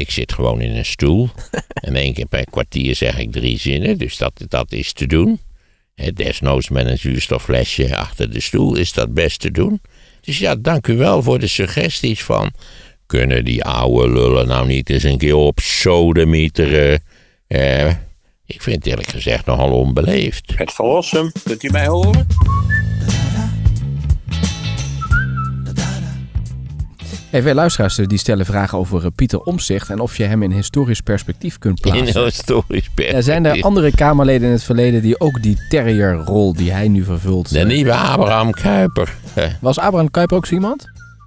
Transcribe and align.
Ik 0.00 0.10
zit 0.10 0.32
gewoon 0.32 0.60
in 0.60 0.76
een 0.76 0.84
stoel. 0.84 1.28
en 1.86 1.94
één 1.94 2.14
keer 2.14 2.26
per 2.26 2.44
kwartier 2.50 2.96
zeg 2.96 3.18
ik 3.18 3.32
drie 3.32 3.58
zinnen. 3.58 3.98
Dus 3.98 4.16
dat, 4.16 4.44
dat 4.48 4.72
is 4.72 4.92
te 4.92 5.06
doen. 5.06 5.40
Hè, 5.94 6.12
desnoods 6.12 6.68
met 6.68 6.86
een 6.86 6.98
zuurstofflesje 6.98 7.96
achter 7.96 8.32
de 8.32 8.40
stoel 8.40 8.76
is 8.76 8.92
dat 8.92 9.14
best 9.14 9.40
te 9.40 9.50
doen. 9.50 9.80
Dus 10.20 10.38
ja, 10.38 10.56
dank 10.56 10.86
u 10.86 10.96
wel 10.96 11.22
voor 11.22 11.38
de 11.38 11.46
suggesties 11.46 12.22
van... 12.22 12.50
Kunnen 13.06 13.44
die 13.44 13.64
oude 13.64 14.12
lullen 14.12 14.46
nou 14.46 14.66
niet 14.66 14.90
eens 14.90 15.02
een 15.02 15.18
keer 15.18 15.34
op 15.34 15.58
sodemieteren? 15.60 17.02
Eh, 17.46 17.86
ik 18.46 18.62
vind 18.62 18.76
het 18.76 18.86
eerlijk 18.86 19.08
gezegd 19.08 19.46
nogal 19.46 19.70
onbeleefd. 19.70 20.52
Het 20.54 20.72
verlossen, 20.72 21.32
kunt 21.44 21.62
u 21.62 21.70
mij 21.70 21.86
horen? 21.86 22.26
Hey, 27.30 27.42
veel 27.42 27.54
luisteraars 27.54 27.94
die 27.96 28.18
stellen 28.18 28.46
vragen 28.46 28.78
over 28.78 29.04
eh, 29.04 29.10
Pieter 29.14 29.40
Omzicht 29.40 29.90
en 29.90 30.00
of 30.00 30.16
je 30.16 30.24
hem 30.24 30.42
in 30.42 30.50
historisch 30.50 31.00
perspectief 31.00 31.58
kunt 31.58 31.84
In 31.84 31.92
plaatsen. 31.92 32.16
een 32.16 32.24
historisch 32.24 32.88
perspectief. 32.88 33.14
Ja, 33.14 33.20
zijn 33.20 33.44
er 33.46 33.62
andere 33.62 33.90
Kamerleden 33.90 34.46
in 34.46 34.52
het 34.52 34.62
verleden 34.62 35.02
die 35.02 35.20
ook 35.20 35.42
die 35.42 35.58
terrierrol 35.68 36.54
die 36.54 36.72
hij 36.72 36.88
nu 36.88 37.04
vervult? 37.04 37.50
De 37.52 37.58
eh, 37.58 37.66
nieuwe 37.66 37.94
Abraham 37.94 38.50
Kuyper. 38.50 39.14
Eh, 39.34 39.44
Was 39.60 39.78
Abraham 39.78 40.10
Kuyper 40.10 40.36
ook 40.36 40.46
zo 40.46 40.54
iemand? 40.54 40.84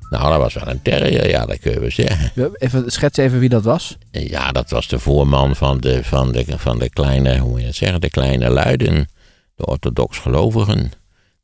nou, 0.10 0.30
dat 0.30 0.40
was 0.40 0.54
wel 0.54 0.68
een 0.68 0.82
terrier, 0.82 1.30
ja, 1.30 1.46
dat 1.46 1.60
kunnen 1.60 1.82
we 1.82 1.90
zeggen. 1.90 2.52
Even, 2.58 2.92
schets 2.92 3.18
even 3.18 3.40
wie 3.40 3.50
dat 3.50 3.64
was. 3.64 3.98
Ja, 4.12 4.52
dat 4.52 4.70
was 4.70 4.88
de 4.88 5.00
voorman 5.00 5.56
van 5.56 5.78
de, 5.78 6.04
van 6.04 6.32
de, 6.32 6.46
van 6.48 6.80
de 6.80 6.90
kleine, 6.90 7.38
hoe 7.38 7.50
moet 7.50 7.60
je 7.60 7.66
dat 7.66 7.76
zeggen, 7.76 8.02
de 8.02 8.10
kleine 8.10 8.50
luiden. 8.50 9.08
De 9.56 9.66
orthodox 9.66 10.18
gelovigen. 10.18 10.92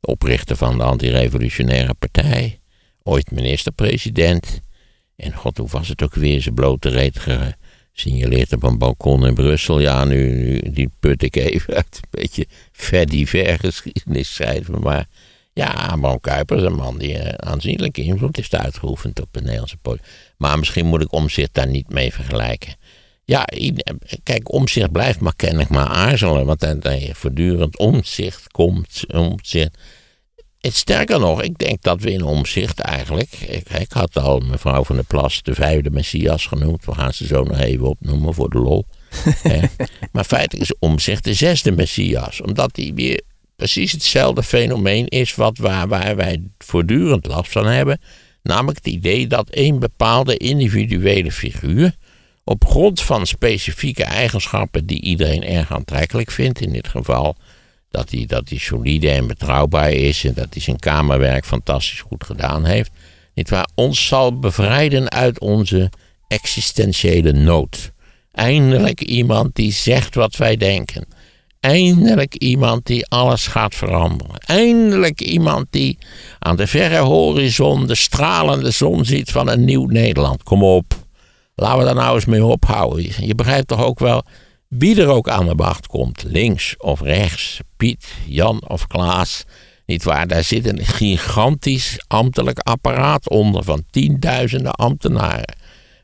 De 0.00 0.06
oprichter 0.06 0.56
van 0.56 0.76
de 0.78 0.84
antirevolutionaire 0.84 1.94
partij. 1.94 2.59
Ooit 3.02 3.30
minister-president. 3.30 4.60
En 5.16 5.34
god, 5.34 5.56
hoe 5.58 5.68
was 5.68 5.88
het 5.88 6.02
ook 6.02 6.14
weer? 6.14 6.42
Zijn 6.42 6.54
blote 6.54 6.88
reet 6.88 7.18
gesignaleerd 7.92 8.52
op 8.52 8.62
een 8.62 8.78
balkon 8.78 9.26
in 9.26 9.34
Brussel. 9.34 9.80
Ja, 9.80 10.04
nu, 10.04 10.32
nu 10.32 10.70
die 10.72 10.90
put 11.00 11.22
ik 11.22 11.36
even 11.36 11.74
uit. 11.74 12.00
Een 12.00 12.20
beetje 12.20 12.46
ver 12.72 13.58
geschiedenis 13.58 14.34
schrijven. 14.34 14.80
Maar 14.80 15.06
ja, 15.52 15.66
Abraham 15.66 16.20
Kuyper 16.20 16.56
is 16.56 16.62
een 16.62 16.74
man 16.74 16.98
die 16.98 17.18
eh, 17.18 17.50
aanzienlijke 17.50 18.02
invloed 18.02 18.36
heeft 18.36 18.54
uitgeoefend 18.54 19.20
op 19.20 19.28
de 19.30 19.40
Nederlandse 19.40 19.76
politiek. 19.76 20.06
Maar 20.36 20.58
misschien 20.58 20.86
moet 20.86 21.02
ik 21.02 21.12
Omzicht 21.12 21.54
daar 21.54 21.66
niet 21.68 21.88
mee 21.88 22.12
vergelijken. 22.12 22.74
Ja, 23.24 23.48
i- 23.54 23.74
kijk, 24.22 24.52
Omzicht 24.52 24.92
blijft 24.92 25.20
maar 25.20 25.36
kennelijk 25.36 25.68
maar 25.70 25.86
aarzelen. 25.88 26.46
Want 26.46 26.60
dan 26.60 27.00
je 27.00 27.14
voortdurend 27.14 27.78
omzicht 27.78 28.48
komt, 28.48 29.02
omzicht. 29.14 29.78
Het, 30.60 30.74
sterker 30.74 31.18
nog, 31.18 31.42
ik 31.42 31.58
denk 31.58 31.82
dat 31.82 32.02
we 32.02 32.12
in 32.12 32.22
omzicht 32.22 32.80
eigenlijk. 32.80 33.32
Ik, 33.32 33.68
ik 33.68 33.92
had 33.92 34.16
al 34.16 34.40
mevrouw 34.40 34.84
van 34.84 34.96
der 34.96 35.04
Plas 35.04 35.42
de 35.42 35.54
vijfde 35.54 35.90
Messias 35.90 36.46
genoemd. 36.46 36.84
We 36.84 36.94
gaan 36.94 37.12
ze 37.12 37.26
zo 37.26 37.42
nog 37.42 37.58
even 37.58 37.88
opnoemen 37.88 38.34
voor 38.34 38.50
de 38.50 38.58
lol. 38.58 38.86
Maar 40.12 40.24
feitelijk 40.24 40.70
is 40.70 40.78
omzicht 40.78 41.24
de 41.24 41.34
zesde 41.34 41.72
Messias. 41.72 42.40
Omdat 42.40 42.76
hij 42.76 42.92
weer 42.94 43.22
precies 43.56 43.92
hetzelfde 43.92 44.42
fenomeen 44.42 45.08
is 45.08 45.34
wat 45.34 45.58
waar, 45.58 45.88
waar 45.88 46.16
wij 46.16 46.42
voortdurend 46.58 47.26
last 47.26 47.52
van 47.52 47.66
hebben. 47.66 48.00
Namelijk 48.42 48.78
het 48.84 48.94
idee 48.94 49.26
dat 49.26 49.48
één 49.48 49.78
bepaalde 49.78 50.36
individuele 50.36 51.32
figuur 51.32 51.94
op 52.44 52.66
grond 52.66 53.00
van 53.00 53.26
specifieke 53.26 54.04
eigenschappen 54.04 54.86
die 54.86 55.00
iedereen 55.00 55.44
erg 55.44 55.72
aantrekkelijk 55.72 56.30
vindt, 56.30 56.60
in 56.60 56.72
dit 56.72 56.88
geval 56.88 57.36
dat 57.90 58.10
hij, 58.10 58.26
dat 58.26 58.48
hij 58.48 58.58
solide 58.58 59.10
en 59.10 59.26
betrouwbaar 59.26 59.92
is 59.92 60.24
en 60.24 60.34
dat 60.34 60.46
hij 60.50 60.62
zijn 60.62 60.78
kamerwerk 60.78 61.44
fantastisch 61.44 62.00
goed 62.00 62.24
gedaan 62.24 62.64
heeft, 62.64 62.90
niet 63.34 63.50
waar, 63.50 63.68
ons 63.74 64.06
zal 64.06 64.38
bevrijden 64.38 65.10
uit 65.10 65.38
onze 65.38 65.90
existentiële 66.28 67.32
nood. 67.32 67.92
Eindelijk 68.32 69.00
iemand 69.00 69.54
die 69.54 69.72
zegt 69.72 70.14
wat 70.14 70.36
wij 70.36 70.56
denken. 70.56 71.06
Eindelijk 71.60 72.34
iemand 72.34 72.86
die 72.86 73.06
alles 73.06 73.46
gaat 73.46 73.74
veranderen. 73.74 74.38
Eindelijk 74.38 75.20
iemand 75.20 75.66
die 75.70 75.98
aan 76.38 76.56
de 76.56 76.66
verre 76.66 76.98
horizon 76.98 77.86
de 77.86 77.94
stralende 77.94 78.70
zon 78.70 79.04
ziet 79.04 79.30
van 79.30 79.48
een 79.48 79.64
nieuw 79.64 79.86
Nederland. 79.86 80.42
Kom 80.42 80.62
op, 80.62 80.94
laten 81.54 81.78
we 81.78 81.84
daar 81.84 81.94
nou 81.94 82.14
eens 82.14 82.24
mee 82.24 82.44
ophouden. 82.44 83.26
Je 83.26 83.34
begrijpt 83.34 83.68
toch 83.68 83.84
ook 83.84 83.98
wel 83.98 84.24
wie 84.70 85.00
er 85.00 85.08
ook 85.08 85.28
aan 85.28 85.46
de 85.46 85.54
macht 85.54 85.86
komt. 85.86 86.22
Links 86.26 86.74
of 86.78 87.00
rechts, 87.00 87.60
Piet, 87.76 88.12
Jan 88.26 88.68
of 88.68 88.86
Klaas. 88.86 89.44
Niet 89.86 90.02
waar, 90.02 90.26
daar 90.26 90.44
zit 90.44 90.66
een 90.66 90.84
gigantisch 90.84 92.04
ambtelijk 92.06 92.58
apparaat 92.58 93.28
onder 93.28 93.64
van 93.64 93.84
tienduizenden 93.90 94.72
ambtenaren. 94.72 95.54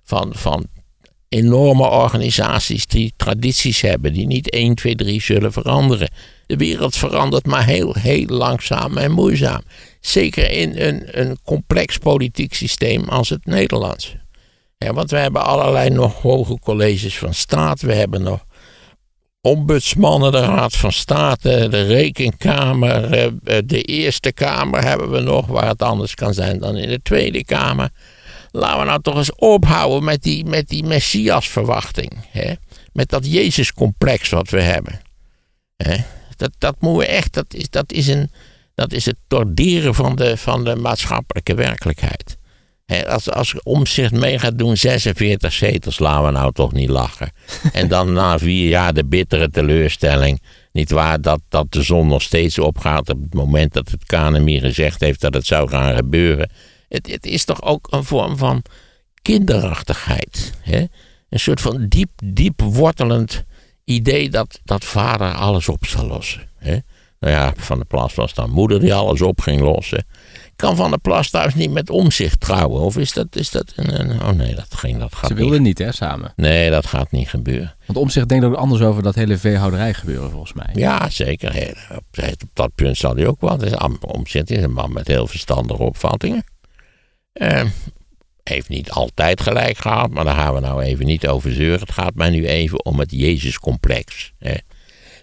Van, 0.04 0.32
van 0.34 0.66
enorme 1.28 1.88
organisaties 1.88 2.86
die 2.86 3.12
tradities 3.16 3.80
hebben, 3.80 4.12
die 4.12 4.26
niet 4.26 4.50
1, 4.50 4.74
2, 4.74 4.94
3 4.94 5.22
zullen 5.22 5.52
veranderen. 5.52 6.10
De 6.46 6.56
wereld 6.56 6.96
verandert 6.96 7.46
maar 7.46 7.64
heel, 7.64 7.94
heel 7.94 8.26
langzaam 8.26 8.96
en 8.96 9.12
moeizaam. 9.12 9.62
Zeker 10.00 10.50
in 10.50 10.72
een, 10.76 11.20
een 11.20 11.38
complex 11.44 11.98
politiek 11.98 12.54
systeem 12.54 13.04
als 13.04 13.28
het 13.28 13.46
Nederlandse. 13.46 14.24
Ja, 14.78 14.92
want 14.92 15.10
we 15.10 15.16
hebben 15.16 15.44
allerlei 15.44 15.90
nog 15.90 16.22
hoge 16.22 16.58
colleges 16.58 17.18
van 17.18 17.34
staat. 17.34 17.80
We 17.80 17.94
hebben 17.94 18.22
nog 18.22 18.44
ombudsmannen, 19.46 20.32
de 20.32 20.40
Raad 20.40 20.76
van 20.76 20.92
State, 20.92 21.68
de 21.68 21.82
Rekenkamer, 21.82 23.12
eh, 23.12 23.24
eh, 23.24 23.32
de 23.64 23.82
Eerste 23.82 24.32
Kamer 24.32 24.84
hebben 24.84 25.10
we 25.10 25.20
nog, 25.20 25.46
waar 25.46 25.68
het 25.68 25.82
anders 25.82 26.14
kan 26.14 26.34
zijn 26.34 26.58
dan 26.58 26.76
in 26.76 26.88
de 26.88 27.02
Tweede 27.02 27.44
Kamer. 27.44 27.90
Laten 28.50 28.78
we 28.78 28.84
nou 28.84 29.02
toch 29.02 29.16
eens 29.16 29.34
ophouden 29.34 30.04
met 30.04 30.22
die, 30.22 30.44
met 30.44 30.68
die 30.68 30.84
Messias-verwachting. 30.84 32.12
Hè? 32.30 32.52
Met 32.92 33.08
dat 33.08 33.32
Jezus-complex 33.32 34.28
wat 34.28 34.50
we 34.50 34.60
hebben. 34.60 35.00
Hè? 35.76 35.96
Dat, 36.36 36.50
dat 36.58 36.76
moeten 36.80 37.08
we 37.08 37.14
echt, 37.14 37.32
dat 37.32 37.54
is, 37.54 37.70
dat 37.70 37.92
is, 37.92 38.06
een, 38.06 38.30
dat 38.74 38.92
is 38.92 39.06
het 39.06 39.16
torderen 39.28 39.94
van 39.94 40.16
de, 40.16 40.36
van 40.36 40.64
de 40.64 40.76
maatschappelijke 40.76 41.54
werkelijkheid. 41.54 42.36
Hè, 42.86 43.08
als, 43.08 43.30
als 43.30 43.62
omzicht 43.62 44.12
mee 44.12 44.38
gaat 44.38 44.58
doen, 44.58 44.76
46 44.76 45.52
zetels, 45.52 45.98
laten 45.98 46.24
we 46.24 46.30
nou 46.30 46.52
toch 46.52 46.72
niet 46.72 46.88
lachen. 46.88 47.30
En 47.72 47.88
dan 47.88 48.12
na 48.12 48.38
vier 48.38 48.68
jaar 48.68 48.94
de 48.94 49.04
bittere 49.04 49.50
teleurstelling. 49.50 50.42
Niet 50.72 50.90
waar 50.90 51.20
dat, 51.20 51.40
dat 51.48 51.72
de 51.72 51.82
zon 51.82 52.06
nog 52.06 52.22
steeds 52.22 52.58
opgaat 52.58 53.10
op 53.10 53.22
het 53.22 53.34
moment 53.34 53.72
dat 53.72 53.90
het 53.90 54.04
KNMI 54.04 54.60
gezegd 54.60 55.00
heeft 55.00 55.20
dat 55.20 55.34
het 55.34 55.46
zou 55.46 55.68
gaan 55.68 55.96
gebeuren. 55.96 56.50
Het, 56.88 57.06
het 57.10 57.26
is 57.26 57.44
toch 57.44 57.62
ook 57.62 57.86
een 57.90 58.04
vorm 58.04 58.36
van 58.36 58.62
kinderachtigheid. 59.22 60.52
Een 61.28 61.40
soort 61.40 61.60
van 61.60 61.86
diep, 61.88 62.10
diep 62.24 62.60
wortelend 62.62 63.44
idee 63.84 64.30
dat, 64.30 64.60
dat 64.64 64.84
vader 64.84 65.34
alles 65.34 65.68
op 65.68 65.86
zal 65.86 66.06
lossen. 66.06 66.48
Nou 67.20 67.34
ja, 67.34 67.52
Van 67.56 67.76
der 67.76 67.86
Plas 67.86 68.14
was 68.14 68.34
dan 68.34 68.50
moeder 68.50 68.80
die 68.80 68.94
alles 68.94 69.22
op 69.22 69.40
ging 69.40 69.60
lossen. 69.60 70.06
Kan 70.56 70.76
Van 70.76 70.90
der 70.90 70.98
Plas 70.98 71.30
thuis 71.30 71.54
niet 71.54 71.70
met 71.70 71.90
omzicht 71.90 72.40
trouwen? 72.40 72.80
Of 72.82 72.96
is 72.96 73.12
dat, 73.12 73.36
is 73.36 73.50
dat 73.50 73.72
een, 73.76 74.00
een- 74.00 74.22
Oh 74.22 74.28
nee, 74.28 74.54
dat, 74.54 74.74
ging, 74.74 74.98
dat 74.98 75.14
gaat 75.14 75.28
Ze 75.28 75.34
wilden 75.34 75.62
niet, 75.62 75.78
hè, 75.78 75.92
samen. 75.92 76.32
Nee, 76.36 76.70
dat 76.70 76.86
gaat 76.86 77.10
niet 77.10 77.28
gebeuren. 77.28 77.74
Want 77.86 77.98
Omzicht 77.98 78.28
denkt 78.28 78.44
ook 78.44 78.54
anders 78.54 78.82
over 78.82 79.02
dat 79.02 79.14
hele 79.14 79.38
veehouderij 79.38 79.94
gebeuren, 79.94 80.30
volgens 80.30 80.52
mij. 80.52 80.68
Ja, 80.74 81.10
zeker. 81.10 81.52
Heel- 81.52 81.74
Op, 81.90 82.04
op 82.42 82.48
dat 82.52 82.74
punt 82.74 82.96
zal 82.96 83.14
hij 83.16 83.26
ook 83.26 83.40
wel. 83.40 83.58
Het 84.30 84.50
is 84.50 84.62
een 84.62 84.72
man 84.72 84.92
met 84.92 85.06
heel 85.06 85.26
verstandige 85.26 85.82
opvattingen. 85.82 86.44
Eh, 87.32 87.62
heeft 88.42 88.68
niet 88.68 88.90
altijd 88.90 89.40
gelijk 89.40 89.78
gehad, 89.78 90.10
maar 90.10 90.24
daar 90.24 90.34
gaan 90.34 90.54
we 90.54 90.60
nou 90.60 90.82
even 90.82 91.06
niet 91.06 91.28
over 91.28 91.52
zeuren. 91.52 91.80
Het 91.80 91.92
gaat 91.92 92.14
mij 92.14 92.30
nu 92.30 92.46
even 92.46 92.84
om 92.84 92.98
het 92.98 93.10
Jezuscomplex. 93.10 94.32
hè. 94.38 94.54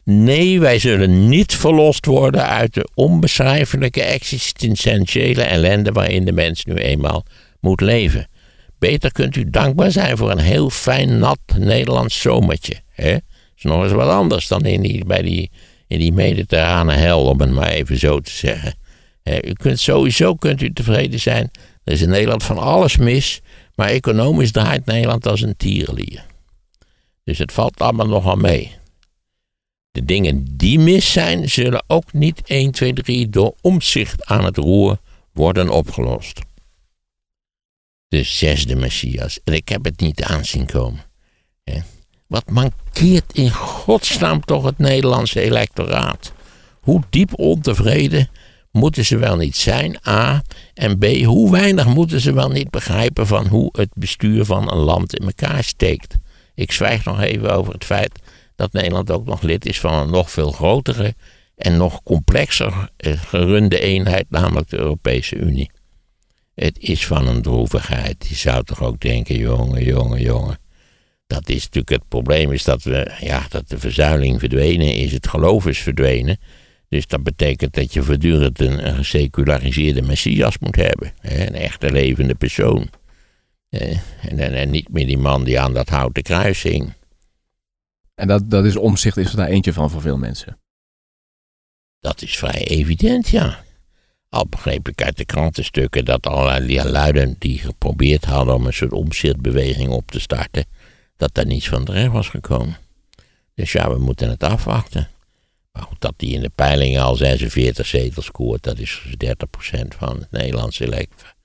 Nee, 0.05 0.59
wij 0.59 0.79
zullen 0.79 1.29
niet 1.29 1.55
verlost 1.55 2.05
worden 2.05 2.47
uit 2.47 2.73
de 2.73 2.89
onbeschrijfelijke 2.93 4.01
existentiële 4.01 5.43
ellende 5.43 5.91
waarin 5.91 6.25
de 6.25 6.31
mens 6.31 6.65
nu 6.65 6.73
eenmaal 6.73 7.25
moet 7.59 7.81
leven. 7.81 8.27
Beter 8.79 9.11
kunt 9.11 9.35
u 9.35 9.49
dankbaar 9.49 9.91
zijn 9.91 10.17
voor 10.17 10.31
een 10.31 10.39
heel 10.39 10.69
fijn, 10.69 11.19
nat 11.19 11.39
Nederlands 11.57 12.21
zomertje. 12.21 12.75
Hè? 12.89 13.17
is 13.57 13.63
nog 13.63 13.83
eens 13.83 13.91
wat 13.91 14.09
anders 14.09 14.47
dan 14.47 14.65
in 14.65 14.81
die, 14.81 15.05
bij 15.05 15.21
die, 15.21 15.51
in 15.87 15.99
die 15.99 16.13
mediterrane 16.13 16.93
hel, 16.93 17.25
om 17.25 17.39
het 17.39 17.51
maar 17.51 17.69
even 17.69 17.99
zo 17.99 18.19
te 18.19 18.31
zeggen. 18.31 18.75
U 19.23 19.53
kunt 19.53 19.79
sowieso 19.79 20.35
kunt 20.35 20.61
u 20.61 20.73
tevreden 20.73 21.19
zijn. 21.19 21.51
Er 21.83 21.93
is 21.93 22.01
in 22.01 22.09
Nederland 22.09 22.43
van 22.43 22.57
alles 22.57 22.97
mis, 22.97 23.41
maar 23.75 23.87
economisch 23.89 24.51
draait 24.51 24.85
Nederland 24.85 25.27
als 25.27 25.41
een 25.41 25.57
tierenlier. 25.57 26.25
Dus 27.23 27.37
het 27.37 27.51
valt 27.51 27.79
allemaal 27.79 28.07
nogal 28.07 28.35
mee. 28.35 28.71
De 29.93 30.05
dingen 30.05 30.57
die 30.57 30.79
mis 30.79 31.11
zijn, 31.11 31.49
zullen 31.49 31.83
ook 31.87 32.13
niet 32.13 32.41
1, 32.45 32.71
2, 32.71 32.93
3 32.93 33.29
door 33.29 33.55
omzicht 33.61 34.25
aan 34.25 34.43
het 34.43 34.57
roer 34.57 34.97
worden 35.33 35.69
opgelost. 35.69 36.39
De 38.07 38.23
zesde 38.23 38.75
Messias. 38.75 39.39
En 39.43 39.53
ik 39.53 39.69
heb 39.69 39.83
het 39.83 39.99
niet 39.99 40.23
aanzien 40.23 40.65
komen. 40.65 41.03
Wat 42.27 42.49
mankeert 42.49 43.33
in 43.33 43.51
godsnaam 43.51 44.41
toch 44.41 44.63
het 44.63 44.77
Nederlandse 44.77 45.41
electoraat? 45.41 46.33
Hoe 46.79 47.01
diep 47.09 47.39
ontevreden 47.39 48.29
moeten 48.71 49.05
ze 49.05 49.17
wel 49.17 49.35
niet 49.35 49.55
zijn, 49.55 49.97
A. 50.07 50.41
En 50.73 50.97
B, 50.97 51.05
hoe 51.05 51.51
weinig 51.51 51.85
moeten 51.85 52.21
ze 52.21 52.33
wel 52.33 52.49
niet 52.49 52.69
begrijpen 52.69 53.27
van 53.27 53.47
hoe 53.47 53.69
het 53.71 53.89
bestuur 53.93 54.45
van 54.45 54.71
een 54.71 54.77
land 54.77 55.15
in 55.19 55.25
elkaar 55.25 55.63
steekt. 55.63 56.15
Ik 56.55 56.71
zwijg 56.71 57.05
nog 57.05 57.21
even 57.21 57.53
over 57.55 57.73
het 57.73 57.85
feit 57.85 58.19
dat 58.63 58.81
Nederland 58.81 59.11
ook 59.11 59.25
nog 59.25 59.41
lid 59.41 59.65
is 59.65 59.79
van 59.79 59.93
een 59.93 60.09
nog 60.09 60.31
veel 60.31 60.51
grotere 60.51 61.15
en 61.55 61.77
nog 61.77 62.03
complexer 62.03 62.89
eh, 62.97 63.13
gerunde 63.21 63.79
eenheid, 63.79 64.25
namelijk 64.29 64.69
de 64.69 64.77
Europese 64.77 65.35
Unie. 65.35 65.71
Het 66.55 66.79
is 66.79 67.05
van 67.05 67.27
een 67.27 67.41
droevigheid. 67.41 68.25
Je 68.27 68.35
zou 68.35 68.63
toch 68.63 68.83
ook 68.83 68.99
denken, 68.99 69.37
jongen, 69.37 69.83
jongen, 69.83 70.21
jongen. 70.21 70.57
Dat 71.27 71.49
is 71.49 71.63
natuurlijk 71.63 71.89
het 71.89 72.07
probleem, 72.07 72.51
is 72.51 72.63
dat, 72.63 72.83
we, 72.83 73.11
ja, 73.19 73.45
dat 73.49 73.69
de 73.69 73.79
verzuiling 73.79 74.39
verdwenen 74.39 74.95
is, 74.95 75.11
het 75.11 75.27
geloof 75.27 75.67
is 75.67 75.79
verdwenen. 75.79 76.37
Dus 76.89 77.07
dat 77.07 77.23
betekent 77.23 77.73
dat 77.73 77.93
je 77.93 78.03
voortdurend 78.03 78.59
een, 78.59 78.95
geseculariseerde 78.95 80.01
messias 80.01 80.57
moet 80.59 80.75
hebben. 80.75 81.13
Hè, 81.19 81.47
een 81.47 81.55
echte 81.55 81.91
levende 81.91 82.35
persoon. 82.35 82.89
en, 83.69 83.99
en, 84.21 84.53
en, 84.53 84.69
niet 84.69 84.89
meer 84.89 85.05
die 85.05 85.17
man 85.17 85.43
die 85.43 85.59
aan 85.59 85.73
dat 85.73 85.89
houten 85.89 86.23
kruis 86.23 86.63
hing. 86.63 86.93
En 88.15 88.27
dat, 88.27 88.49
dat 88.49 88.65
is 88.65 88.75
omzicht, 88.75 89.17
is 89.17 89.29
er 89.29 89.37
daar 89.37 89.47
eentje 89.47 89.73
van 89.73 89.89
voor 89.89 90.01
veel 90.01 90.17
mensen? 90.17 90.59
Dat 91.99 92.21
is 92.21 92.37
vrij 92.37 92.67
evident, 92.67 93.29
ja. 93.29 93.63
Al 94.29 94.47
begreep 94.47 94.87
ik 94.87 95.03
uit 95.03 95.17
de 95.17 95.25
krantenstukken 95.25 96.05
dat 96.05 96.27
allerlei 96.27 96.89
luiden 96.89 97.35
die 97.39 97.59
geprobeerd 97.59 98.25
hadden 98.25 98.55
om 98.55 98.65
een 98.65 98.73
soort 98.73 98.91
omzichtbeweging 98.91 99.91
op 99.91 100.11
te 100.11 100.19
starten, 100.19 100.65
dat 101.17 101.33
daar 101.33 101.45
niets 101.45 101.67
van 101.67 101.85
terecht 101.85 102.11
was 102.11 102.29
gekomen. 102.29 102.77
Dus 103.55 103.71
ja, 103.71 103.89
we 103.89 103.99
moeten 103.99 104.29
het 104.29 104.43
afwachten. 104.43 105.09
Maar 105.71 105.83
goed, 105.83 106.01
dat 106.01 106.13
die 106.17 106.33
in 106.33 106.41
de 106.41 106.51
peilingen 106.55 107.01
al 107.01 107.15
46 107.15 107.85
zetels 107.85 108.25
scoort, 108.25 108.63
dat 108.63 108.79
is 108.79 109.01
30% 109.25 109.87
van 109.97 110.19
het 110.19 110.31
Nederlandse 110.31 110.85
electoraat. 110.85 111.35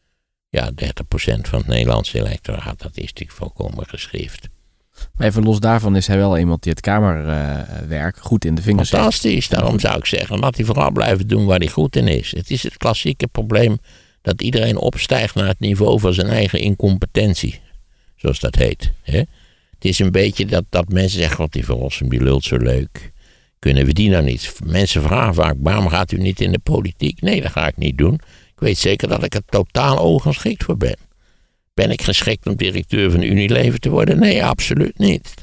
Ja, 0.48 0.70
30% 0.70 0.74
van 1.40 1.58
het 1.58 1.66
Nederlandse 1.66 2.18
electoraat, 2.18 2.78
dat 2.78 2.96
is 2.96 3.06
natuurlijk 3.06 3.38
volkomen 3.38 3.86
geschrift. 3.86 4.48
Maar 5.14 5.26
even 5.26 5.42
los 5.42 5.60
daarvan 5.60 5.96
is 5.96 6.06
hij 6.06 6.16
wel 6.16 6.38
iemand 6.38 6.62
die 6.62 6.72
het 6.72 6.80
kamerwerk 6.80 8.16
goed 8.20 8.44
in 8.44 8.54
de 8.54 8.62
vingers 8.62 8.90
heeft. 8.90 9.02
Fantastisch, 9.02 9.48
daarom 9.48 9.80
zou 9.80 9.98
ik 9.98 10.06
zeggen, 10.06 10.38
laat 10.38 10.56
hij 10.56 10.64
vooral 10.64 10.90
blijven 10.90 11.28
doen 11.28 11.46
waar 11.46 11.58
hij 11.58 11.68
goed 11.68 11.96
in 11.96 12.08
is. 12.08 12.30
Het 12.36 12.50
is 12.50 12.62
het 12.62 12.76
klassieke 12.76 13.26
probleem 13.26 13.78
dat 14.22 14.42
iedereen 14.42 14.76
opstijgt 14.76 15.34
naar 15.34 15.46
het 15.46 15.60
niveau 15.60 16.00
van 16.00 16.14
zijn 16.14 16.26
eigen 16.26 16.60
incompetentie. 16.60 17.60
Zoals 18.16 18.40
dat 18.40 18.54
heet. 18.54 18.92
Hè? 19.02 19.18
Het 19.18 19.84
is 19.84 19.98
een 19.98 20.12
beetje 20.12 20.46
dat, 20.46 20.64
dat 20.68 20.88
mensen 20.88 21.18
zeggen, 21.18 21.38
wat 21.38 21.52
die 21.52 21.64
Verrossum, 21.64 22.08
die 22.08 22.22
lult 22.22 22.44
zo 22.44 22.56
leuk. 22.56 23.12
Kunnen 23.58 23.84
we 23.84 23.92
die 23.92 24.10
nou 24.10 24.24
niet? 24.24 24.54
Mensen 24.64 25.02
vragen 25.02 25.34
vaak, 25.34 25.54
waarom 25.58 25.88
gaat 25.88 26.12
u 26.12 26.16
niet 26.16 26.40
in 26.40 26.52
de 26.52 26.58
politiek? 26.58 27.20
Nee, 27.20 27.42
dat 27.42 27.52
ga 27.52 27.66
ik 27.66 27.76
niet 27.76 27.98
doen. 27.98 28.14
Ik 28.54 28.64
weet 28.64 28.78
zeker 28.78 29.08
dat 29.08 29.24
ik 29.24 29.34
er 29.34 29.42
totaal 29.48 29.96
ongeschikt 29.96 30.64
voor 30.64 30.76
ben. 30.76 30.96
Ben 31.78 31.90
ik 31.90 32.02
geschikt 32.02 32.46
om 32.46 32.56
directeur 32.56 33.10
van 33.10 33.22
Unilever 33.22 33.78
te 33.78 33.90
worden? 33.90 34.18
Nee, 34.18 34.44
absoluut 34.44 34.98
niet. 34.98 35.34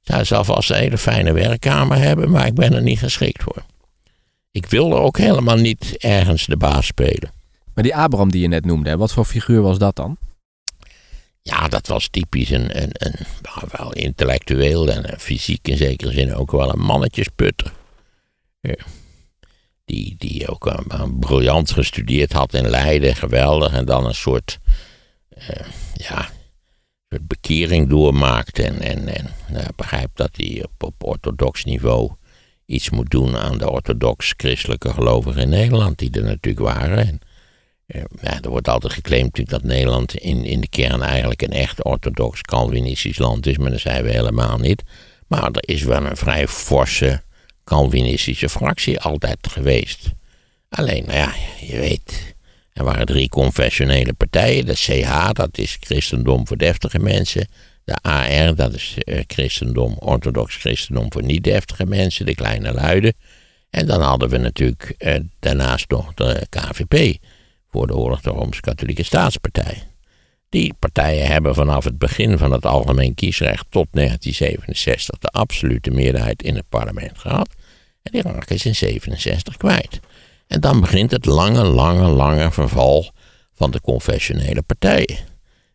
Zij 0.00 0.24
zal 0.24 0.44
vast 0.44 0.70
een 0.70 0.76
hele 0.76 0.98
fijne 0.98 1.32
werkkamer 1.32 1.96
hebben, 1.98 2.30
maar 2.30 2.46
ik 2.46 2.54
ben 2.54 2.74
er 2.74 2.82
niet 2.82 2.98
geschikt 2.98 3.42
voor. 3.42 3.64
Ik 4.50 4.66
wil 4.66 4.90
er 4.90 4.98
ook 4.98 5.18
helemaal 5.18 5.56
niet 5.56 5.96
ergens 5.98 6.46
de 6.46 6.56
baas 6.56 6.86
spelen. 6.86 7.32
Maar 7.74 7.84
die 7.84 7.96
Abraham 7.96 8.30
die 8.30 8.40
je 8.40 8.48
net 8.48 8.64
noemde, 8.64 8.96
wat 8.96 9.12
voor 9.12 9.24
figuur 9.24 9.62
was 9.62 9.78
dat 9.78 9.96
dan? 9.96 10.16
Ja, 11.42 11.68
dat 11.68 11.86
was 11.86 12.08
typisch 12.08 12.50
een, 12.50 12.82
een, 12.82 12.90
een 12.92 13.26
wel 13.70 13.92
intellectueel 13.92 14.88
en 14.88 15.20
fysiek 15.20 15.68
in 15.68 15.76
zekere 15.76 16.12
zin 16.12 16.34
ook 16.34 16.50
wel 16.50 16.72
een 16.72 16.80
mannetjesputter. 16.80 17.72
Ja. 18.60 18.76
Die, 19.84 20.14
die 20.18 20.48
ook 20.48 20.66
een, 20.66 21.18
briljant 21.18 21.70
gestudeerd 21.70 22.32
had 22.32 22.54
in 22.54 22.68
Leiden, 22.68 23.16
geweldig. 23.16 23.72
En 23.72 23.84
dan 23.84 24.06
een 24.06 24.14
soort, 24.14 24.58
ja, 25.94 26.28
soort 27.08 27.26
bekering 27.26 27.88
doormaakte. 27.88 28.62
En, 28.62 28.80
en, 28.80 29.08
en 29.08 29.30
nou, 29.48 29.66
begrijpt 29.76 30.16
dat 30.16 30.30
hij 30.32 30.66
op, 30.78 31.04
orthodox 31.04 31.64
niveau 31.64 32.10
iets 32.66 32.90
moet 32.90 33.10
doen 33.10 33.36
aan 33.36 33.58
de 33.58 33.70
orthodox-christelijke 33.70 34.92
gelovigen 34.92 35.42
in 35.42 35.48
Nederland, 35.48 35.98
die 35.98 36.10
er 36.10 36.22
natuurlijk 36.22 36.64
waren. 36.64 36.98
En, 36.98 37.20
ja, 38.20 38.40
er 38.40 38.50
wordt 38.50 38.68
altijd 38.68 38.92
geclaimd 38.92 39.50
dat 39.50 39.62
Nederland 39.62 40.14
in, 40.14 40.44
in 40.44 40.60
de 40.60 40.68
kern 40.68 41.02
eigenlijk 41.02 41.42
een 41.42 41.52
echt 41.52 41.84
orthodox 41.84 42.40
Calvinistisch 42.40 43.18
land 43.18 43.46
is, 43.46 43.58
maar 43.58 43.70
dat 43.70 43.80
zijn 43.80 44.04
we 44.04 44.10
helemaal 44.10 44.58
niet. 44.58 44.82
Maar 45.26 45.50
er 45.50 45.68
is 45.68 45.82
wel 45.82 46.04
een 46.04 46.16
vrij 46.16 46.48
forse 46.48 47.22
Calvinistische 47.64 48.48
fractie 48.48 49.00
altijd 49.00 49.38
geweest. 49.50 50.10
Alleen, 50.68 51.04
nou 51.06 51.18
ja, 51.18 51.34
je 51.60 51.76
weet, 51.76 52.35
er 52.76 52.84
waren 52.84 53.06
drie 53.06 53.28
confessionele 53.28 54.12
partijen. 54.12 54.66
De 54.66 54.74
CH, 54.74 55.32
dat 55.32 55.58
is 55.58 55.76
christendom 55.80 56.46
voor 56.46 56.56
deftige 56.56 56.98
mensen. 56.98 57.48
De 57.84 57.96
AR, 58.02 58.54
dat 58.54 58.74
is 58.74 58.96
uh, 59.04 59.20
christendom, 59.26 59.96
orthodox 59.98 60.56
christendom 60.56 61.12
voor 61.12 61.22
niet 61.22 61.44
deftige 61.44 61.86
mensen, 61.86 62.26
de 62.26 62.34
kleine 62.34 62.72
luiden. 62.72 63.14
En 63.70 63.86
dan 63.86 64.00
hadden 64.00 64.28
we 64.28 64.36
natuurlijk 64.36 64.94
uh, 64.98 65.14
daarnaast 65.38 65.90
nog 65.90 66.14
de 66.14 66.46
KVP 66.48 67.16
voor 67.70 67.86
de 67.86 67.96
oorlog 67.96 68.20
de 68.20 68.30
Rooms-Katholieke 68.30 69.02
Staatspartij. 69.02 69.82
Die 70.48 70.74
partijen 70.78 71.26
hebben 71.26 71.54
vanaf 71.54 71.84
het 71.84 71.98
begin 71.98 72.38
van 72.38 72.52
het 72.52 72.66
algemeen 72.66 73.14
kiesrecht 73.14 73.66
tot 73.68 73.86
1967 73.90 75.18
de 75.18 75.28
absolute 75.28 75.90
meerderheid 75.90 76.42
in 76.42 76.54
het 76.54 76.68
parlement 76.68 77.18
gehad. 77.18 77.48
En 78.02 78.12
die 78.12 78.22
raken 78.22 78.58
ze 78.58 78.68
in 78.68 78.74
67 78.74 79.56
kwijt. 79.56 80.00
En 80.46 80.60
dan 80.60 80.80
begint 80.80 81.10
het 81.10 81.24
lange, 81.24 81.64
lange, 81.64 82.08
lange 82.08 82.50
verval 82.50 83.10
van 83.54 83.70
de 83.70 83.80
confessionele 83.80 84.62
partijen. 84.62 85.18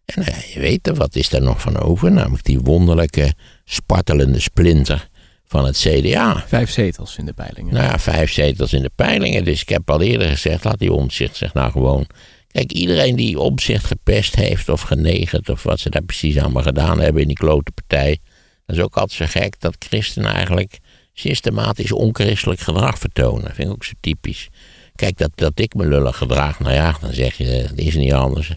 En 0.05 0.23
je 0.53 0.59
weet 0.59 0.91
wat 0.97 1.15
is 1.15 1.33
er 1.33 1.41
nog 1.41 1.61
van 1.61 1.77
over? 1.77 2.11
Namelijk 2.11 2.43
die 2.43 2.59
wonderlijke, 2.59 3.33
spartelende 3.65 4.39
splinter 4.39 5.09
van 5.45 5.65
het 5.65 5.77
CDA. 5.77 6.43
Vijf 6.47 6.71
zetels 6.71 7.17
in 7.17 7.25
de 7.25 7.33
peilingen. 7.33 7.73
Nou 7.73 7.85
ja, 7.85 7.99
vijf 7.99 8.31
zetels 8.31 8.73
in 8.73 8.81
de 8.81 8.91
peilingen. 8.95 9.43
Dus 9.43 9.61
ik 9.61 9.69
heb 9.69 9.91
al 9.91 10.01
eerder 10.01 10.27
gezegd, 10.27 10.63
laat 10.63 10.79
die 10.79 10.93
omzicht 10.93 11.35
zich 11.35 11.53
nou 11.53 11.71
gewoon... 11.71 12.07
Kijk, 12.47 12.71
iedereen 12.71 13.15
die 13.15 13.39
omzicht 13.39 13.85
gepest 13.85 14.35
heeft 14.35 14.69
of 14.69 14.81
genegerd... 14.81 15.49
of 15.49 15.63
wat 15.63 15.79
ze 15.79 15.89
daar 15.89 16.01
precies 16.01 16.37
allemaal 16.37 16.63
gedaan 16.63 16.99
hebben 16.99 17.21
in 17.21 17.27
die 17.27 17.37
klote 17.37 17.71
partij... 17.71 18.19
dat 18.65 18.75
is 18.75 18.81
ook 18.81 18.97
altijd 18.97 19.31
zo 19.31 19.39
gek 19.39 19.59
dat 19.59 19.75
christenen 19.79 20.33
eigenlijk 20.33 20.79
systematisch 21.21 21.91
onchristelijk 21.91 22.59
gedrag 22.59 22.97
vertonen. 22.97 23.43
Dat 23.43 23.53
vind 23.53 23.67
ik 23.67 23.73
ook 23.73 23.83
zo 23.83 23.91
typisch. 23.99 24.49
Kijk, 24.95 25.17
dat, 25.17 25.31
dat 25.35 25.59
ik 25.59 25.73
me 25.73 25.87
lullig 25.87 26.17
gedraag, 26.17 26.59
nou 26.59 26.73
ja, 26.73 26.97
dan 27.01 27.13
zeg 27.13 27.37
je, 27.37 27.45
het 27.45 27.79
is 27.79 27.95
niet 27.95 28.13
anders. 28.13 28.53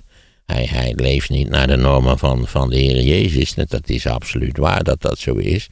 Hij, 0.47 0.67
hij 0.71 0.93
leeft 0.97 1.31
niet 1.31 1.49
naar 1.49 1.67
de 1.67 1.77
normen 1.77 2.19
van, 2.19 2.47
van 2.47 2.71
de 2.71 2.77
Heer 2.77 3.03
Jezus. 3.03 3.55
Dat 3.55 3.89
is 3.89 4.07
absoluut 4.07 4.57
waar 4.57 4.85
dat 4.85 5.01
dat 5.01 5.19
zo 5.19 5.35
is. 5.35 5.69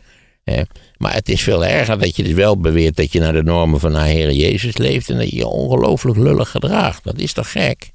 Maar 0.96 1.14
het 1.14 1.28
is 1.28 1.42
veel 1.42 1.64
erger 1.64 1.98
dat 1.98 2.16
je 2.16 2.22
dus 2.22 2.32
wel 2.32 2.58
beweert 2.60 2.96
dat 2.96 3.12
je 3.12 3.20
naar 3.20 3.32
de 3.32 3.42
normen 3.42 3.80
van 3.80 3.92
de 3.92 4.00
Heer 4.00 4.32
Jezus 4.32 4.76
leeft 4.76 5.10
en 5.10 5.16
dat 5.16 5.30
je 5.30 5.36
je 5.36 5.46
ongelooflijk 5.46 6.18
lullig 6.18 6.50
gedraagt. 6.50 7.04
Dat 7.04 7.18
is 7.18 7.32
toch 7.32 7.50
gek? 7.50 7.90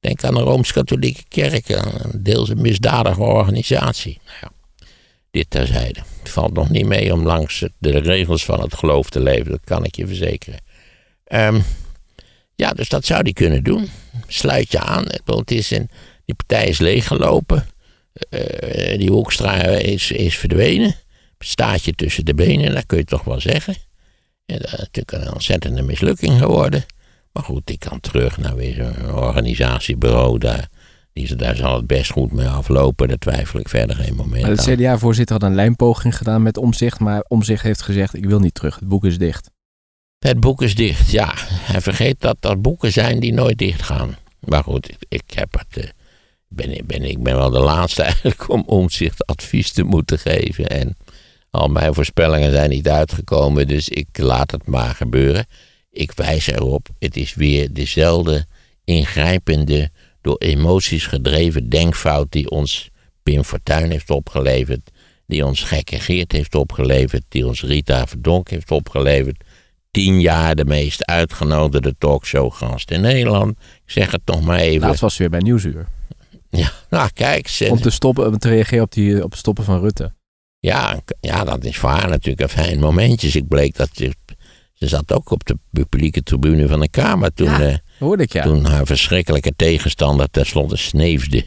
Denk 0.00 0.24
aan 0.24 0.34
de 0.34 0.40
Rooms-Katholieke 0.40 1.22
Kerk, 1.28 1.68
een 1.68 2.22
deels 2.22 2.48
een 2.48 2.60
misdadige 2.60 3.22
organisatie. 3.22 4.20
Nou 4.24 4.36
ja, 4.40 4.50
dit 5.36 5.50
terzijde. 5.50 6.00
Het 6.18 6.28
valt 6.28 6.52
nog 6.52 6.70
niet 6.70 6.86
mee 6.86 7.12
om 7.12 7.22
langs 7.22 7.64
de 7.78 7.98
regels 7.98 8.44
van 8.44 8.60
het 8.60 8.74
geloof 8.74 9.10
te 9.10 9.20
leven, 9.20 9.50
dat 9.50 9.64
kan 9.64 9.84
ik 9.84 9.96
je 9.96 10.06
verzekeren. 10.06 10.60
Um, 11.28 11.62
ja, 12.54 12.72
dus 12.72 12.88
dat 12.88 13.04
zou 13.04 13.22
die 13.22 13.32
kunnen 13.32 13.64
doen. 13.64 13.90
Sluit 14.26 14.72
je 14.72 14.80
aan. 14.80 15.04
Het 15.24 15.50
is 15.50 15.70
een, 15.70 15.90
die 16.24 16.34
partij 16.34 16.68
is 16.68 16.78
leeggelopen. 16.78 17.66
Uh, 18.30 18.98
die 18.98 19.10
Hoekstra 19.10 19.62
is, 19.62 20.10
is 20.10 20.36
verdwenen 20.36 20.96
staat 21.38 21.84
je 21.84 21.92
tussen 21.92 22.24
de 22.24 22.34
benen, 22.34 22.74
dat 22.74 22.86
kun 22.86 22.98
je 22.98 23.04
toch 23.04 23.24
wel 23.24 23.40
zeggen. 23.40 23.74
En 24.46 24.58
dat 24.58 24.72
is 24.72 24.78
natuurlijk 24.78 25.12
een 25.12 25.32
ontzettende 25.32 25.82
mislukking 25.82 26.38
geworden. 26.38 26.84
Maar 27.32 27.42
goed, 27.42 27.70
ik 27.70 27.80
kan 27.80 28.00
terug 28.00 28.38
naar 28.38 28.56
weer 28.56 28.74
zo'n 28.74 29.14
organisatiebureau. 29.14 30.38
Daar, 30.38 30.68
die, 31.16 31.36
daar 31.36 31.56
zal 31.56 31.76
het 31.76 31.86
best 31.86 32.10
goed 32.10 32.32
mee 32.32 32.48
aflopen. 32.48 33.08
Daar 33.08 33.18
twijfel 33.18 33.60
ik 33.60 33.68
verder 33.68 33.96
geen 33.96 34.14
moment 34.14 34.42
maar 34.42 34.56
de 34.56 34.74
CDA-voorzitter 34.74 35.40
had 35.40 35.48
een 35.50 35.54
lijnpoging 35.54 36.16
gedaan 36.16 36.42
met 36.42 36.56
Omzicht. 36.56 37.00
Maar 37.00 37.24
Omzicht 37.28 37.62
heeft 37.62 37.82
gezegd, 37.82 38.14
ik 38.14 38.24
wil 38.24 38.38
niet 38.38 38.54
terug. 38.54 38.74
Het 38.74 38.88
boek 38.88 39.04
is 39.04 39.18
dicht. 39.18 39.50
Het 40.18 40.40
boek 40.40 40.62
is 40.62 40.74
dicht, 40.74 41.10
ja. 41.10 41.34
En 41.72 41.82
vergeet 41.82 42.20
dat 42.20 42.36
dat 42.40 42.62
boeken 42.62 42.92
zijn 42.92 43.20
die 43.20 43.32
nooit 43.32 43.58
dicht 43.58 43.82
gaan. 43.82 44.16
Maar 44.40 44.62
goed, 44.62 44.90
ik, 44.90 44.96
ik 45.08 45.22
heb 45.34 45.52
het... 45.58 45.84
Uh, 45.84 45.90
ben, 46.48 46.86
ben, 46.86 47.02
ik 47.02 47.22
ben 47.22 47.36
wel 47.36 47.50
de 47.50 47.60
laatste 47.60 48.02
eigenlijk 48.10 48.48
om 48.48 48.62
Omzicht 48.66 49.26
advies 49.26 49.72
te 49.72 49.82
moeten 49.82 50.18
geven. 50.18 50.66
En 50.66 50.96
al 51.50 51.68
mijn 51.68 51.94
voorspellingen 51.94 52.50
zijn 52.50 52.70
niet 52.70 52.88
uitgekomen, 52.88 53.68
dus 53.68 53.88
ik 53.88 54.08
laat 54.12 54.50
het 54.50 54.66
maar 54.66 54.94
gebeuren. 54.94 55.46
Ik 55.90 56.12
wijs 56.12 56.46
erop, 56.46 56.88
het 56.98 57.16
is 57.16 57.34
weer 57.34 57.72
dezelfde 57.72 58.46
ingrijpende, 58.84 59.90
door 60.26 60.38
emoties 60.38 61.06
gedreven 61.06 61.68
denkfout 61.68 62.32
die 62.32 62.50
ons 62.50 62.90
Pim 63.22 63.44
Fortuyn 63.44 63.90
heeft 63.90 64.10
opgeleverd, 64.10 64.90
die 65.26 65.44
ons 65.44 65.62
Gekke 65.62 66.00
Geert 66.00 66.32
heeft 66.32 66.54
opgeleverd, 66.54 67.22
die 67.28 67.46
ons 67.46 67.62
Rita 67.62 68.06
Verdonk 68.06 68.50
heeft 68.50 68.70
opgeleverd. 68.70 69.44
tien 69.90 70.20
jaar 70.20 70.54
de 70.54 70.64
meest 70.64 71.04
uitgenodigde 71.04 71.94
talkshowgast 71.98 72.90
in 72.90 73.00
Nederland. 73.00 73.50
Ik 73.84 73.90
zeg 73.90 74.10
het 74.10 74.20
nog 74.24 74.42
maar 74.42 74.58
even. 74.58 74.86
Laatst 74.86 75.00
was 75.00 75.14
ze 75.14 75.20
weer 75.20 75.30
bij 75.30 75.40
Nieuwsuur. 75.40 75.86
Ja, 76.50 76.72
nou 76.90 77.10
kijk. 77.14 77.48
Ze, 77.48 77.68
Om 77.70 77.80
te 77.80 77.90
stoppen, 77.90 78.26
om 78.26 78.38
te 78.38 78.48
reageren 78.48 78.84
op, 78.84 78.92
die, 78.92 79.24
op 79.24 79.30
het 79.30 79.38
stoppen 79.38 79.64
van 79.64 79.80
Rutte. 79.80 80.12
ja, 80.58 81.00
ja, 81.20 81.44
dat 81.44 81.64
is 81.64 81.76
voor 81.76 81.90
haar 81.90 82.08
natuurlijk 82.08 82.40
een 82.40 82.64
fijn 82.64 82.78
momentje. 82.80 83.26
Dus 83.26 83.36
ik 83.36 83.48
bleek 83.48 83.76
dat 83.76 83.88
ze, 83.92 84.14
ze 84.72 84.88
zat 84.88 85.12
ook 85.12 85.30
op 85.30 85.44
de 85.44 85.58
publieke 85.70 86.22
tribune 86.22 86.68
van 86.68 86.80
de 86.80 86.88
Kamer 86.88 87.32
toen, 87.32 87.50
Ja. 87.50 87.80
Eh, 88.34 88.42
toen 88.42 88.64
haar 88.64 88.86
verschrikkelijke 88.86 89.52
tegenstander 89.56 90.30
tenslotte 90.30 90.76
sneefde. 90.76 91.46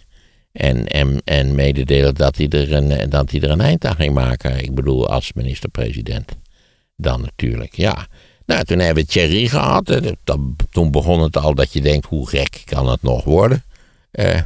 En, 0.51 0.88
en, 0.88 1.22
en 1.24 1.56
mededeelde 1.56 2.13
dat 2.13 2.38
hij, 2.38 2.48
er 2.50 2.74
een, 2.74 3.10
dat 3.10 3.32
hij 3.32 3.41
er 3.41 3.50
een 3.50 3.62
eind 3.62 3.86
aan 3.86 3.96
ging 3.96 4.13
maken. 4.13 4.63
Ik 4.63 4.75
bedoel, 4.75 5.10
als 5.10 5.34
minister-president. 5.34 6.38
Dan 6.96 7.22
natuurlijk, 7.22 7.75
ja. 7.75 8.08
Nou, 8.46 8.63
toen 8.63 8.79
hebben 8.79 9.03
we 9.03 9.10
Thierry 9.10 9.48
gehad. 9.48 9.89
eh, 9.89 10.12
toen 10.72 10.91
begon 10.91 11.22
het 11.22 11.38
al 11.38 11.53
dat 11.56 11.74
je 11.74 11.82
denkt, 11.82 12.06
hoe 12.06 12.29
gek 12.29 12.62
kan 12.65 12.89
het 12.89 13.01
nog 13.01 13.24
worden? 13.24 13.63
Eh, 14.12 14.41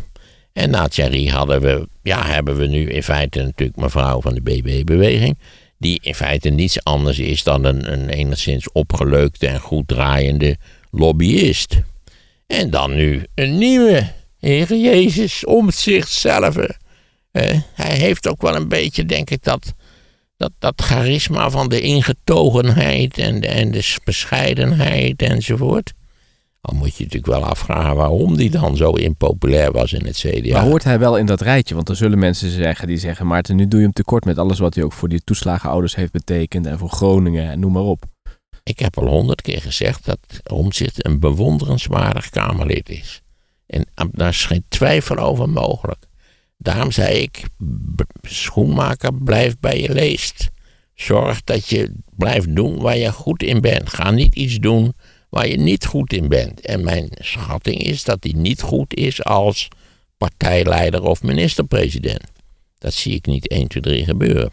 en 0.53 0.69
na 0.69 0.87
Thierry 0.87 1.27
hadden 1.27 1.61
we, 1.61 1.87
ja, 2.01 2.25
hebben 2.25 2.55
we 2.55 2.67
nu 2.67 2.89
in 2.89 3.03
feite 3.03 3.41
natuurlijk 3.43 3.77
mevrouw 3.77 4.21
van 4.21 4.33
de 4.33 4.41
BB-beweging. 4.41 5.37
Die 5.77 5.99
in 6.03 6.15
feite 6.15 6.49
niets 6.49 6.83
anders 6.83 7.19
is 7.19 7.43
dan 7.43 7.63
een, 7.63 7.91
een 7.93 8.09
enigszins 8.09 8.71
opgeleukte 8.71 9.47
en 9.47 9.59
goed 9.59 9.87
draaiende 9.87 10.57
lobbyist. 10.91 11.81
En 12.53 12.69
dan 12.69 12.95
nu 12.95 13.23
een 13.35 13.57
nieuwe, 13.57 14.11
Heer 14.39 14.75
Jezus, 14.75 15.45
om 15.45 15.71
zichzelf. 15.71 16.55
Hij 17.31 17.97
heeft 17.97 18.27
ook 18.27 18.41
wel 18.41 18.55
een 18.55 18.67
beetje, 18.67 19.05
denk 19.05 19.29
ik, 19.29 19.43
dat, 19.43 19.73
dat, 20.37 20.51
dat 20.59 20.73
charisma 20.81 21.49
van 21.49 21.69
de 21.69 21.81
ingetogenheid 21.81 23.17
en 23.17 23.41
de, 23.41 23.47
en 23.47 23.71
de 23.71 23.95
bescheidenheid 24.03 25.21
enzovoort. 25.21 25.93
Dan 26.61 26.75
moet 26.75 26.95
je 26.95 27.03
natuurlijk 27.03 27.39
wel 27.39 27.43
afvragen 27.43 27.95
waarom 27.95 28.37
die 28.37 28.49
dan 28.49 28.77
zo 28.77 28.91
impopulair 28.91 29.71
was 29.71 29.93
in 29.93 30.05
het 30.05 30.17
CDA. 30.17 30.53
Maar 30.53 30.67
hoort 30.67 30.83
hij 30.83 30.99
wel 30.99 31.17
in 31.17 31.25
dat 31.25 31.41
rijtje? 31.41 31.75
Want 31.75 31.89
er 31.89 31.95
zullen 31.95 32.19
mensen 32.19 32.49
zeggen 32.49 32.87
die 32.87 32.97
zeggen... 32.97 33.27
Maarten, 33.27 33.55
nu 33.55 33.67
doe 33.67 33.79
je 33.79 33.85
hem 33.85 33.93
tekort 33.93 34.25
met 34.25 34.37
alles 34.37 34.59
wat 34.59 34.75
hij 34.75 34.83
ook 34.83 34.93
voor 34.93 35.09
die 35.09 35.21
toeslagenouders 35.23 35.95
heeft 35.95 36.11
betekend... 36.11 36.65
en 36.65 36.77
voor 36.77 36.89
Groningen 36.89 37.49
en 37.49 37.59
noem 37.59 37.71
maar 37.71 37.81
op. 37.81 38.03
Ik 38.63 38.79
heb 38.79 38.97
al 38.97 39.07
honderd 39.07 39.41
keer 39.41 39.61
gezegd 39.61 40.05
dat 40.05 40.19
Omtzigt 40.51 41.05
een 41.05 41.19
bewonderenswaardig 41.19 42.29
Kamerlid 42.29 42.89
is. 42.89 43.21
En 43.65 43.85
daar 44.11 44.29
is 44.29 44.45
geen 44.45 44.65
twijfel 44.67 45.17
over 45.17 45.49
mogelijk. 45.49 46.05
Daarom 46.57 46.91
zei 46.91 47.17
ik, 47.17 47.43
schoenmaker, 48.21 49.13
blijf 49.13 49.59
bij 49.59 49.81
je 49.81 49.93
leest. 49.93 50.49
Zorg 50.93 51.43
dat 51.43 51.67
je 51.67 51.93
blijft 52.11 52.55
doen 52.55 52.79
waar 52.81 52.97
je 52.97 53.11
goed 53.11 53.43
in 53.43 53.61
bent. 53.61 53.89
Ga 53.89 54.11
niet 54.11 54.35
iets 54.35 54.57
doen 54.57 54.93
waar 55.29 55.47
je 55.47 55.57
niet 55.57 55.85
goed 55.85 56.13
in 56.13 56.27
bent. 56.27 56.61
En 56.61 56.83
mijn 56.83 57.07
schatting 57.11 57.81
is 57.81 58.03
dat 58.03 58.23
hij 58.23 58.33
niet 58.35 58.61
goed 58.61 58.93
is 58.93 59.23
als 59.23 59.67
partijleider 60.17 61.03
of 61.03 61.23
minister-president. 61.23 62.31
Dat 62.77 62.93
zie 62.93 63.15
ik 63.15 63.25
niet 63.25 63.47
1, 63.47 63.67
2, 63.67 63.83
3 63.83 64.05
gebeuren. 64.05 64.51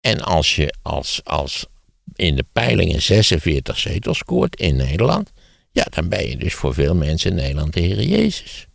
En 0.00 0.20
als 0.20 0.56
je 0.56 0.74
als, 0.82 1.20
als 1.24 1.66
in 2.14 2.36
de 2.36 2.44
peilingen 2.52 3.02
46 3.02 3.78
zetels 3.78 4.18
scoort 4.18 4.56
in 4.56 4.76
Nederland, 4.76 5.32
ja, 5.70 5.86
dan 5.90 6.08
ben 6.08 6.28
je 6.28 6.36
dus 6.36 6.54
voor 6.54 6.74
veel 6.74 6.94
mensen 6.94 7.30
in 7.30 7.36
Nederland 7.36 7.72
de 7.72 7.80
Heer 7.80 8.02
Jezus. 8.02 8.66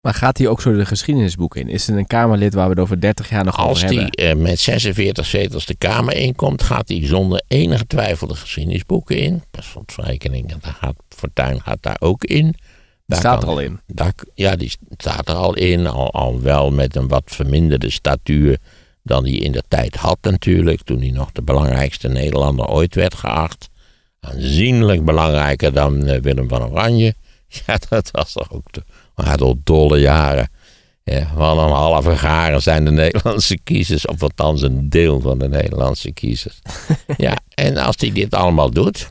Maar 0.00 0.14
gaat 0.14 0.38
hij 0.38 0.48
ook 0.48 0.60
zo 0.60 0.76
de 0.76 0.86
geschiedenisboeken 0.86 1.60
in? 1.60 1.68
Is 1.68 1.86
het 1.86 1.96
een 1.96 2.06
Kamerlid 2.06 2.54
waar 2.54 2.64
we 2.64 2.70
het 2.70 2.80
over 2.80 3.00
30 3.00 3.30
jaar 3.30 3.44
nog 3.44 3.56
Als 3.58 3.68
over 3.84 3.94
hij 3.94 3.94
hebben? 3.96 4.10
eh, 4.30 4.36
met 4.36 4.58
46 4.60 5.26
zetels 5.26 5.66
de 5.66 5.74
Kamer 5.74 6.14
inkomt, 6.14 6.62
gaat 6.62 6.88
hij 6.88 7.06
zonder 7.06 7.42
enige 7.48 7.86
twijfel 7.86 8.26
de 8.26 8.34
geschiedenisboeken 8.34 9.16
in. 9.18 9.42
Pas 9.50 9.66
van 9.66 9.84
rekening, 9.96 10.54
daar 10.60 10.72
gaat, 10.80 10.94
Fortuyn 11.08 11.60
gaat 11.60 11.78
daar 11.82 11.96
ook 12.00 12.24
in. 12.24 12.54
Daar 13.06 13.18
Staat 13.18 13.38
kan- 13.38 13.42
er 13.48 13.54
al 13.54 13.60
in. 13.60 13.80
Daar, 13.86 14.12
ja, 14.34 14.56
die 14.56 14.72
staat 14.96 15.28
er 15.28 15.34
al 15.34 15.54
in. 15.54 15.86
Al, 15.86 16.12
al 16.12 16.40
wel 16.40 16.70
met 16.70 16.96
een 16.96 17.08
wat 17.08 17.22
verminderde 17.26 17.90
statuur 17.90 18.58
dan 19.02 19.24
hij 19.24 19.32
in 19.32 19.52
de 19.52 19.62
tijd 19.68 19.96
had 19.96 20.18
natuurlijk. 20.20 20.82
Toen 20.82 21.00
hij 21.00 21.10
nog 21.10 21.32
de 21.32 21.42
belangrijkste 21.42 22.08
Nederlander 22.08 22.66
ooit 22.66 22.94
werd 22.94 23.14
geacht. 23.14 23.68
Aanzienlijk 24.20 25.04
belangrijker 25.04 25.72
dan 25.72 26.06
eh, 26.06 26.20
Willem 26.20 26.48
van 26.48 26.62
Oranje. 26.62 27.14
Ja, 27.66 27.78
dat 27.88 28.10
was 28.10 28.32
toch 28.32 28.52
ook 28.52 28.72
de, 28.72 28.82
toch 29.36 29.54
dolle 29.64 29.98
jaren. 29.98 30.50
Ja, 31.04 31.30
van 31.36 31.58
een 31.58 31.70
halve 31.70 32.16
garen 32.16 32.62
zijn 32.62 32.84
de 32.84 32.90
Nederlandse 32.90 33.58
kiezers, 33.58 34.06
of 34.06 34.22
althans 34.22 34.62
een 34.62 34.88
deel 34.88 35.20
van 35.20 35.38
de 35.38 35.48
Nederlandse 35.48 36.12
kiezers. 36.12 36.58
ja, 37.16 37.36
en 37.54 37.76
als 37.76 37.96
hij 37.98 38.12
dit 38.12 38.34
allemaal 38.34 38.70
doet, 38.70 39.10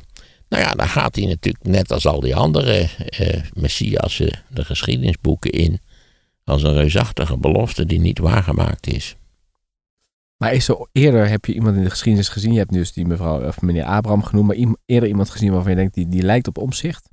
nou 0.49 0.63
ja, 0.63 0.71
dan 0.71 0.87
gaat 0.87 1.15
hij 1.15 1.25
natuurlijk 1.25 1.65
net 1.65 1.91
als 1.91 2.05
al 2.05 2.19
die 2.19 2.35
andere 2.35 2.87
eh, 3.09 3.41
messiassen 3.53 4.43
de 4.49 4.65
geschiedenisboeken 4.65 5.51
in. 5.51 5.79
Als 6.45 6.63
een 6.63 6.73
reusachtige 6.73 7.37
belofte 7.37 7.85
die 7.85 7.99
niet 7.99 8.19
waargemaakt 8.19 8.87
is. 8.87 9.15
Maar 10.41 10.53
is 10.53 10.67
er 10.67 10.87
eerder, 10.91 11.29
heb 11.29 11.45
je 11.45 11.53
iemand 11.53 11.75
in 11.75 11.83
de 11.83 11.89
geschiedenis 11.89 12.29
gezien? 12.29 12.51
Je 12.51 12.57
hebt 12.57 12.71
nu 12.71 12.77
dus 12.77 12.93
die 12.93 13.05
mevrouw, 13.05 13.47
of 13.47 13.61
meneer 13.61 13.83
Abraham 13.83 14.23
genoemd, 14.23 14.47
maar 14.47 14.75
eerder 14.85 15.09
iemand 15.09 15.29
gezien 15.29 15.51
waarvan 15.51 15.71
je 15.71 15.77
denkt, 15.77 15.93
die, 15.93 16.07
die 16.07 16.21
lijkt 16.21 16.47
op 16.47 16.57
omzicht? 16.57 17.09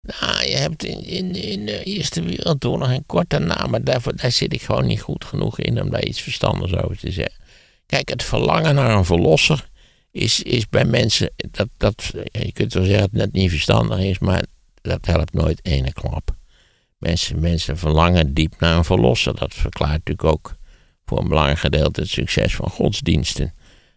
Nou, 0.00 0.48
je 0.48 0.56
hebt 0.56 0.84
in, 0.84 1.04
in, 1.04 1.34
in 1.34 1.66
de 1.66 1.82
Eerste 1.82 2.22
Wereldoorlog 2.22 2.88
een 2.88 3.06
korte 3.06 3.38
naam, 3.38 3.70
maar 3.70 3.84
daarvoor, 3.84 4.16
daar 4.16 4.32
zit 4.32 4.52
ik 4.52 4.62
gewoon 4.62 4.86
niet 4.86 5.00
goed 5.00 5.24
genoeg 5.24 5.58
in 5.58 5.82
om 5.82 5.90
daar 5.90 6.04
iets 6.04 6.20
verstandigs 6.20 6.74
over 6.74 6.98
te 6.98 7.10
zeggen. 7.10 7.44
Kijk, 7.86 8.08
het 8.08 8.22
verlangen 8.22 8.74
naar 8.74 8.96
een 8.96 9.04
verlosser 9.04 9.68
is, 10.10 10.42
is 10.42 10.68
bij 10.68 10.84
mensen, 10.84 11.32
dat, 11.50 11.68
dat, 11.76 12.10
je 12.30 12.52
kunt 12.52 12.72
wel 12.72 12.84
zeggen 12.84 13.02
dat 13.02 13.10
het 13.10 13.20
net 13.20 13.32
niet 13.32 13.50
verstandig 13.50 13.98
is, 13.98 14.18
maar 14.18 14.44
dat 14.82 15.06
helpt 15.06 15.32
nooit 15.32 15.60
ene 15.62 15.92
klap. 15.92 16.36
Mensen, 16.98 17.40
mensen 17.40 17.78
verlangen 17.78 18.34
diep 18.34 18.54
naar 18.58 18.76
een 18.76 18.84
verlosser. 18.84 19.36
Dat 19.36 19.54
verklaart 19.54 19.92
natuurlijk 19.92 20.24
ook 20.24 20.56
voor 21.12 21.22
een 21.22 21.28
belangrijk 21.28 21.58
gedeelte 21.58 22.00
het 22.00 22.10
succes 22.10 22.54
van 22.54 22.70
godsdiensten. 22.70 23.52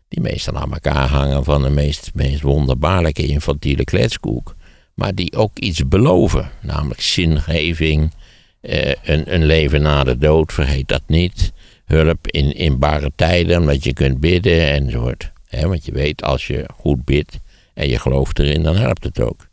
Die 0.07 0.21
meestal 0.21 0.55
aan 0.55 0.73
elkaar 0.73 1.07
hangen 1.07 1.43
van 1.43 1.61
de 1.61 1.69
meest, 1.69 2.11
meest 2.13 2.41
wonderbaarlijke 2.41 3.25
infantiele 3.25 3.83
kletskoek 3.83 4.55
maar 4.95 5.15
die 5.15 5.35
ook 5.35 5.59
iets 5.59 5.87
beloven, 5.87 6.51
namelijk 6.61 7.01
zingeving, 7.01 8.13
eh, 8.61 8.93
een, 9.03 9.33
een 9.33 9.45
leven 9.45 9.81
na 9.81 10.03
de 10.03 10.17
dood, 10.17 10.53
vergeet 10.53 10.87
dat 10.87 11.01
niet. 11.07 11.53
Hulp 11.85 12.27
in, 12.27 12.55
in 12.55 12.79
bare 12.79 13.11
tijden, 13.15 13.59
omdat 13.59 13.83
je 13.83 13.93
kunt 13.93 14.19
bidden 14.19 14.71
enzovoort. 14.71 15.31
Hè, 15.47 15.67
want 15.67 15.85
je 15.85 15.91
weet, 15.91 16.23
als 16.23 16.47
je 16.47 16.65
goed 16.73 17.05
bidt 17.05 17.37
en 17.73 17.89
je 17.89 17.99
gelooft 17.99 18.39
erin, 18.39 18.63
dan 18.63 18.75
helpt 18.75 19.03
het 19.03 19.21
ook. 19.21 19.47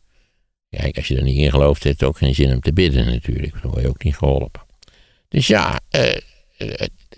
Kijk, 0.70 0.96
als 0.96 1.08
je 1.08 1.16
er 1.16 1.22
niet 1.22 1.36
in 1.36 1.50
gelooft, 1.50 1.84
heeft 1.84 2.00
het 2.00 2.08
ook 2.08 2.16
geen 2.16 2.34
zin 2.34 2.52
om 2.52 2.60
te 2.60 2.72
bidden 2.72 3.06
natuurlijk. 3.06 3.52
Dan 3.62 3.70
word 3.70 3.82
je 3.82 3.88
ook 3.88 4.04
niet 4.04 4.16
geholpen. 4.16 4.62
Dus 5.28 5.46
ja, 5.46 5.80
eh, 5.88 6.20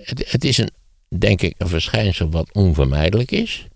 het, 0.05 0.31
het, 0.31 0.45
is 0.45 0.59
een, 0.59 0.71
denk 1.19 1.43
ik, 1.43 1.55
een 1.59 1.69
verschijnsel 1.69 2.31
wat 2.31 2.53
onvermijdelijk 2.53 3.31
is. 3.31 3.67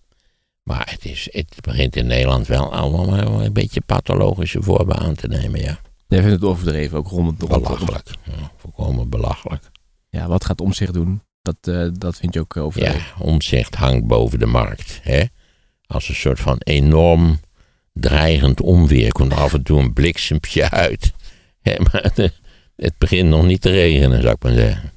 Maar 0.62 0.88
het, 0.90 1.04
is, 1.04 1.28
het 1.30 1.54
begint 1.60 1.96
in 1.96 2.06
Nederland 2.06 2.46
wel 2.46 2.72
allemaal 2.74 3.44
een 3.44 3.52
beetje 3.52 3.80
pathologische 3.86 4.62
vormen 4.62 4.96
aan 4.98 5.14
te 5.14 5.28
nemen, 5.28 5.60
ja. 5.60 5.80
Jij 6.08 6.22
vindt 6.22 6.34
het 6.34 6.44
overdreven, 6.44 6.98
ook 6.98 7.08
rond 7.08 7.40
het 7.40 7.48
Belachelijk. 7.48 8.08
Ja, 8.22 8.52
volkomen 8.56 9.08
belachelijk. 9.08 9.70
Ja, 10.08 10.28
wat 10.28 10.44
gaat 10.44 10.60
omzicht 10.60 10.92
doen? 10.92 11.22
Dat, 11.42 11.56
eh, 11.60 11.88
dat 11.92 12.16
vind 12.16 12.34
je 12.34 12.40
ook 12.40 12.56
eh, 12.56 12.64
overdreven. 12.64 12.98
Ja, 12.98 13.24
omzicht 13.24 13.74
hangt 13.74 14.06
boven 14.06 14.38
de 14.38 14.46
markt. 14.46 15.00
Hè? 15.02 15.24
Als 15.86 16.08
een 16.08 16.14
soort 16.14 16.40
van 16.40 16.56
enorm 16.58 17.40
dreigend 17.92 18.60
onweer. 18.60 19.12
Komt 19.12 19.32
af 19.32 19.54
en 19.54 19.62
toe 19.62 19.80
een 19.80 19.92
bliksempje 19.92 20.70
uit. 20.70 21.12
Hè, 21.68 21.76
maar 21.78 22.10
het 22.76 22.98
begint 22.98 23.28
nog 23.28 23.44
niet 23.44 23.60
te 23.60 23.70
regenen, 23.70 24.22
zou 24.22 24.34
ik 24.34 24.42
maar 24.42 24.52
zeggen. 24.52 24.92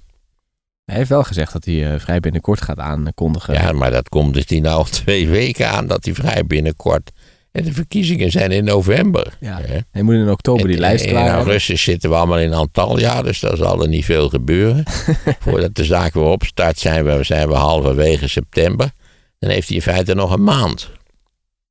Hij 0.91 0.99
heeft 0.99 1.11
wel 1.11 1.23
gezegd 1.23 1.53
dat 1.53 1.65
hij 1.65 1.93
eh, 1.93 1.99
vrij 1.99 2.19
binnenkort 2.19 2.61
gaat 2.61 2.79
aankondigen. 2.79 3.53
Ja, 3.53 3.71
maar 3.71 3.91
dat 3.91 4.09
komt 4.09 4.33
dus 4.33 4.45
die 4.45 4.61
nou 4.61 4.77
al 4.77 4.83
twee 4.83 5.27
weken 5.27 5.69
aan 5.69 5.87
dat 5.87 6.05
hij 6.05 6.13
vrij 6.13 6.45
binnenkort. 6.45 7.11
En 7.51 7.63
de 7.63 7.73
verkiezingen 7.73 8.31
zijn 8.31 8.51
in 8.51 8.63
november. 8.63 9.37
Ja. 9.39 9.61
hè. 9.61 9.77
Hij 9.91 10.01
moet 10.01 10.13
in 10.13 10.29
oktober 10.29 10.67
die 10.67 10.77
lijst 10.77 11.05
klaar 11.05 11.25
In 11.25 11.31
augustus 11.31 11.83
zitten 11.83 12.09
we 12.09 12.15
allemaal 12.15 12.39
in 12.39 12.53
Antalya, 12.53 13.21
dus 13.21 13.39
daar 13.39 13.57
zal 13.57 13.81
er 13.81 13.87
niet 13.87 14.05
veel 14.05 14.29
gebeuren. 14.29 14.83
Voordat 15.39 15.75
de 15.75 15.83
zaak 15.83 16.13
weer 16.13 16.23
opstart 16.23 16.79
zijn 16.79 17.05
we, 17.05 17.23
zijn 17.23 17.47
we 17.47 17.55
halverwege 17.55 18.27
september. 18.27 18.91
Dan 19.39 19.49
heeft 19.49 19.67
hij 19.67 19.77
in 19.77 19.83
feite 19.83 20.13
nog 20.13 20.31
een 20.31 20.43
maand. 20.43 20.89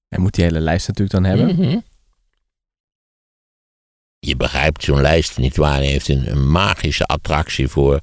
Hij 0.09 0.19
moet 0.19 0.35
die 0.35 0.45
hele 0.45 0.61
lijst 0.61 0.89
natuurlijk 0.89 1.23
dan 1.23 1.25
hebben. 1.25 1.57
Mhm. 1.57 1.79
Je 4.19 4.37
begrijpt 4.37 4.85
zo'n 4.85 5.01
lijst 5.01 5.39
niet 5.39 5.57
waar. 5.57 5.77
Hij 5.77 5.87
heeft 5.87 6.09
een, 6.09 6.31
een 6.31 6.51
magische 6.51 7.05
attractie 7.05 7.69
voor 7.69 8.01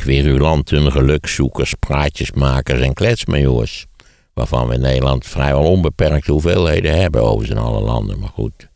querulanten, 0.00 0.92
gelukzoekers, 0.92 1.74
praatjesmakers 1.74 2.80
en 2.80 2.94
kletsmajoors. 2.94 3.86
Waarvan 4.34 4.68
we 4.68 4.74
in 4.74 4.80
Nederland 4.80 5.26
vrijwel 5.26 5.62
onbeperkte 5.62 6.32
hoeveelheden 6.32 7.00
hebben, 7.00 7.22
overigens 7.22 7.58
in 7.58 7.64
alle 7.64 7.80
landen. 7.80 8.18
Maar 8.18 8.28
goed, 8.28 8.68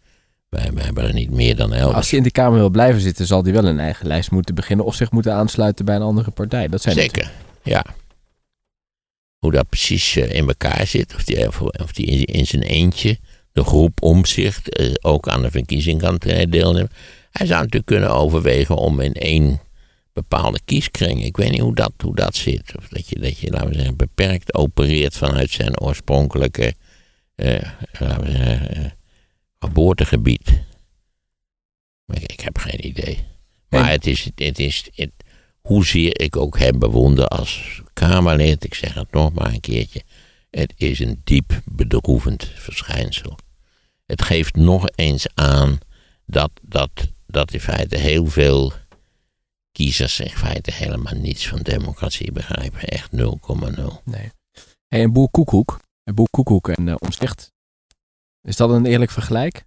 wij, 0.48 0.70
wij 0.74 0.84
hebben 0.84 1.04
er 1.04 1.12
niet 1.12 1.30
meer 1.30 1.56
dan 1.56 1.72
elders. 1.72 1.96
Als 1.96 2.10
hij 2.10 2.18
in 2.18 2.24
de 2.24 2.30
Kamer 2.30 2.58
wil 2.58 2.70
blijven 2.70 3.00
zitten, 3.00 3.26
zal 3.26 3.42
hij 3.42 3.52
wel 3.52 3.64
een 3.64 3.80
eigen 3.80 4.06
lijst 4.06 4.30
moeten 4.30 4.54
beginnen 4.54 4.86
of 4.86 4.94
zich 4.94 5.10
moeten 5.10 5.34
aansluiten 5.34 5.84
bij 5.84 5.96
een 5.96 6.02
andere 6.02 6.30
partij. 6.30 6.68
Dat 6.68 6.82
zijn 6.82 6.94
Zeker, 6.94 7.30
ja. 7.62 7.84
hoe 9.38 9.52
dat 9.52 9.68
precies 9.68 10.16
eh, 10.16 10.32
in 10.32 10.48
elkaar 10.48 10.86
zit. 10.86 11.14
Of 11.14 11.24
die, 11.24 11.46
of, 11.82 11.92
die 11.92 12.26
in, 12.26 12.46
zijn 12.46 12.62
eentje, 12.62 13.18
de 13.52 13.64
groep 13.64 14.02
omzicht, 14.02 14.68
eh, 14.68 14.92
ook 15.00 15.28
aan 15.28 15.42
de 15.42 15.50
verkiezing 15.50 16.00
kan 16.00 16.16
deelnemen. 16.48 16.90
Hij 17.30 17.46
zou 17.46 17.58
natuurlijk 17.58 17.86
kunnen 17.86 18.10
overwegen 18.10 18.76
om 18.76 19.00
in 19.00 19.14
één 19.14 19.60
bepaalde 20.14 20.60
kieskring. 20.64 21.24
Ik 21.24 21.36
weet 21.36 21.50
niet 21.50 21.60
hoe 21.60 21.74
dat, 21.74 21.92
hoe 22.02 22.14
dat 22.14 22.36
zit. 22.36 22.76
Of 22.76 22.88
dat 22.88 23.08
je, 23.08 23.18
dat 23.18 23.38
je, 23.38 23.50
laten 23.50 23.68
we 23.68 23.74
zeggen, 23.74 23.96
beperkt 23.96 24.54
opereert 24.54 25.16
vanuit 25.16 25.50
zijn 25.50 25.80
oorspronkelijke 25.80 26.74
eh, 27.34 27.70
laten 27.98 28.24
we 28.24 28.30
zeggen, 28.30 28.74
eh, 28.74 28.90
geboortegebied. 29.58 30.62
Maar 32.04 32.22
ik, 32.22 32.32
ik 32.32 32.40
heb 32.40 32.58
geen 32.58 32.86
idee. 32.86 33.18
Maar 33.68 33.84
En- 33.84 33.90
het 33.90 34.06
is, 34.06 34.30
het 34.34 34.58
is 34.58 34.88
het, 34.94 35.10
hoezeer 35.60 36.20
ik 36.20 36.36
ook 36.36 36.58
hem 36.58 36.78
bewonder 36.78 37.26
als 37.26 37.82
Kamerlid, 37.92 38.64
ik 38.64 38.74
zeg 38.74 38.94
het 38.94 39.12
nog 39.12 39.32
maar 39.32 39.52
een 39.52 39.60
keertje, 39.60 40.02
het 40.50 40.72
is 40.76 40.98
een 40.98 41.20
diep 41.24 41.62
bedroevend 41.64 42.50
verschijnsel. 42.54 43.38
Het 44.06 44.22
geeft 44.22 44.56
nog 44.56 44.88
eens 44.94 45.26
aan 45.34 45.78
dat, 46.26 46.50
dat, 46.62 46.90
dat 47.26 47.52
in 47.52 47.60
feite 47.60 47.96
heel 47.96 48.26
veel 48.26 48.72
kiezers 49.74 50.20
in 50.20 50.30
feite 50.30 50.72
helemaal 50.72 51.14
niets 51.14 51.48
van 51.48 51.58
democratie 51.62 52.32
begrijpen. 52.32 52.80
Echt 52.80 53.10
0,0. 53.12 53.18
Nee. 54.04 54.30
Hey, 54.88 55.00
en 55.02 55.12
Boer 55.12 55.30
Koekoek. 55.30 55.80
Boer 56.14 56.30
Koekoek 56.30 56.68
en 56.68 57.00
Omtzigt. 57.00 57.52
Is 58.42 58.56
dat 58.56 58.70
een 58.70 58.86
eerlijk 58.86 59.10
vergelijk? 59.10 59.64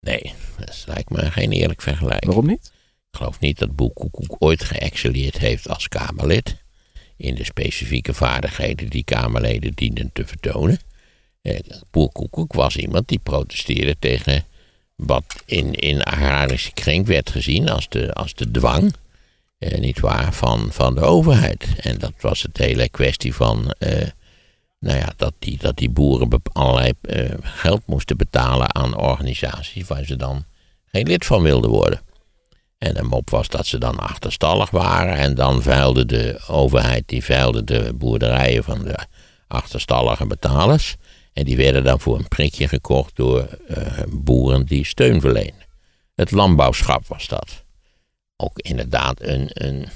Nee, 0.00 0.34
dat 0.58 0.84
lijkt 0.86 1.10
me 1.10 1.30
geen 1.30 1.52
eerlijk 1.52 1.82
vergelijk. 1.82 2.24
Waarom 2.24 2.46
niet? 2.46 2.72
Ik 3.10 3.16
geloof 3.16 3.40
niet 3.40 3.58
dat 3.58 3.76
Boer 3.76 3.92
Koekoek 3.92 4.36
ooit 4.38 4.64
geëxcelleerd 4.64 5.38
heeft 5.38 5.68
als 5.68 5.88
Kamerlid. 5.88 6.56
In 7.16 7.34
de 7.34 7.44
specifieke 7.44 8.14
vaardigheden 8.14 8.90
die 8.90 9.04
Kamerleden 9.04 9.72
dienen 9.74 10.10
te 10.12 10.26
vertonen. 10.26 10.78
Eh, 11.42 11.58
Boer 11.90 12.12
Koekoek 12.12 12.52
was 12.52 12.76
iemand 12.76 13.08
die 13.08 13.18
protesteerde 13.18 13.96
tegen 13.98 14.44
wat 14.94 15.42
in, 15.44 15.72
in 15.74 16.02
agrarische 16.02 16.72
kring 16.72 17.06
werd 17.06 17.30
gezien 17.30 17.68
als 17.68 17.88
de, 17.88 18.12
als 18.12 18.34
de 18.34 18.50
dwang. 18.50 18.92
Eh, 19.58 19.78
niet 19.78 20.00
waar, 20.00 20.32
van, 20.32 20.68
van 20.72 20.94
de 20.94 21.00
overheid. 21.00 21.66
En 21.80 21.98
dat 21.98 22.12
was 22.20 22.42
het 22.42 22.56
hele 22.56 22.88
kwestie 22.88 23.34
van. 23.34 23.70
eh, 23.78 24.08
nou 24.80 24.98
ja, 24.98 25.12
dat 25.16 25.32
die, 25.38 25.58
dat 25.58 25.76
die 25.76 25.90
boeren 25.90 26.42
allerlei 26.52 26.92
eh, 27.00 27.30
geld 27.42 27.82
moesten 27.86 28.16
betalen 28.16 28.74
aan 28.74 28.96
organisaties 28.96 29.86
waar 29.86 30.04
ze 30.04 30.16
dan 30.16 30.44
geen 30.84 31.06
lid 31.06 31.24
van 31.26 31.42
wilden 31.42 31.70
worden. 31.70 32.00
En 32.78 32.94
de 32.94 33.02
mop 33.02 33.30
was 33.30 33.48
dat 33.48 33.66
ze 33.66 33.78
dan 33.78 33.98
achterstallig 33.98 34.70
waren. 34.70 35.14
En 35.16 35.34
dan 35.34 35.62
vuilde 35.62 36.06
de 36.06 36.40
overheid, 36.46 37.02
die 37.06 37.24
vuilde 37.24 37.64
de 37.64 37.92
boerderijen 37.94 38.64
van 38.64 38.84
de 38.84 38.98
achterstallige 39.46 40.26
betalers. 40.26 40.96
En 41.32 41.44
die 41.44 41.56
werden 41.56 41.84
dan 41.84 42.00
voor 42.00 42.18
een 42.18 42.28
prikje 42.28 42.68
gekocht 42.68 43.16
door 43.16 43.48
eh, 43.68 44.02
boeren 44.08 44.66
die 44.66 44.84
steun 44.84 45.20
verlenen. 45.20 45.66
Het 46.14 46.30
landbouwschap 46.30 47.06
was 47.06 47.26
dat. 47.26 47.64
Ook 48.40 48.58
inderdaad 48.58 49.22
een, 49.22 49.48
een 49.52 49.88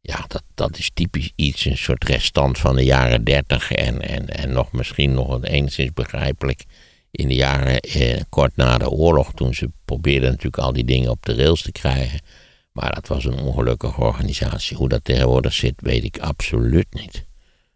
ja, 0.00 0.24
dat, 0.28 0.42
dat 0.54 0.78
is 0.78 0.90
typisch 0.94 1.32
iets, 1.34 1.64
een 1.64 1.76
soort 1.76 2.04
restant 2.04 2.58
van 2.58 2.76
de 2.76 2.84
jaren 2.84 3.24
dertig. 3.24 3.72
En, 3.72 4.00
en, 4.00 4.28
en 4.28 4.52
nog 4.52 4.72
misschien 4.72 5.14
nog 5.14 5.28
een 5.28 5.44
enigszins 5.44 5.92
begrijpelijk 5.92 6.64
in 7.10 7.28
de 7.28 7.34
jaren 7.34 7.80
eh, 7.80 8.20
kort 8.28 8.56
na 8.56 8.78
de 8.78 8.90
oorlog. 8.90 9.32
Toen 9.34 9.54
ze 9.54 9.70
probeerden 9.84 10.28
natuurlijk 10.30 10.58
al 10.58 10.72
die 10.72 10.84
dingen 10.84 11.10
op 11.10 11.26
de 11.26 11.34
rails 11.34 11.62
te 11.62 11.72
krijgen. 11.72 12.20
Maar 12.72 12.94
dat 12.94 13.08
was 13.08 13.24
een 13.24 13.38
ongelukkige 13.38 14.00
organisatie. 14.00 14.76
Hoe 14.76 14.88
dat 14.88 15.04
tegenwoordig 15.04 15.52
zit, 15.52 15.74
weet 15.76 16.04
ik 16.04 16.18
absoluut 16.18 16.86
niet. 16.90 17.26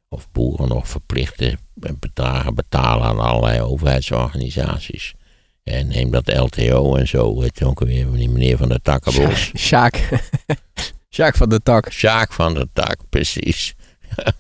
Of 0.09 0.31
boeren 0.33 0.69
nog 0.69 0.89
verplichte 0.89 1.59
bedragen 1.75 2.55
betalen 2.55 3.05
aan 3.05 3.21
allerlei 3.21 3.61
overheidsorganisaties. 3.61 5.15
En 5.69 5.89
neem 5.89 6.11
dat 6.11 6.37
LTO 6.37 6.97
en 6.97 7.09
zo, 7.09 7.45
je 7.55 7.65
ook 7.65 7.87
die 7.87 8.31
meneer 8.31 8.57
van 8.57 8.69
de 8.69 8.81
Takkenbos. 8.83 9.53
Sjaak. 9.57 10.09
Sjaak 11.15 11.37
van 11.37 11.49
de 11.49 11.63
tak. 11.63 11.93
Sjaak 11.93 12.33
van 12.33 12.55
de 12.55 12.69
Tak, 12.73 12.97
precies. 13.09 13.75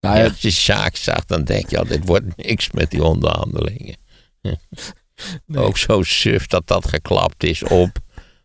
Nou, 0.00 0.16
Ja, 0.16 0.24
als 0.24 0.40
je 0.40 0.50
Sjaak 0.50 0.96
zag, 0.96 1.24
dan 1.24 1.44
denk 1.44 1.70
je 1.70 1.78
al, 1.78 1.86
dit 1.86 2.06
wordt 2.06 2.36
niks 2.36 2.70
met 2.70 2.90
die 2.90 3.04
onderhandelingen. 3.04 3.96
Nee. 5.46 5.64
Ook 5.64 5.76
zo 5.76 6.02
suf 6.02 6.46
dat 6.46 6.66
dat 6.66 6.88
geklapt 6.88 7.44
is 7.44 7.62
op, 7.62 7.98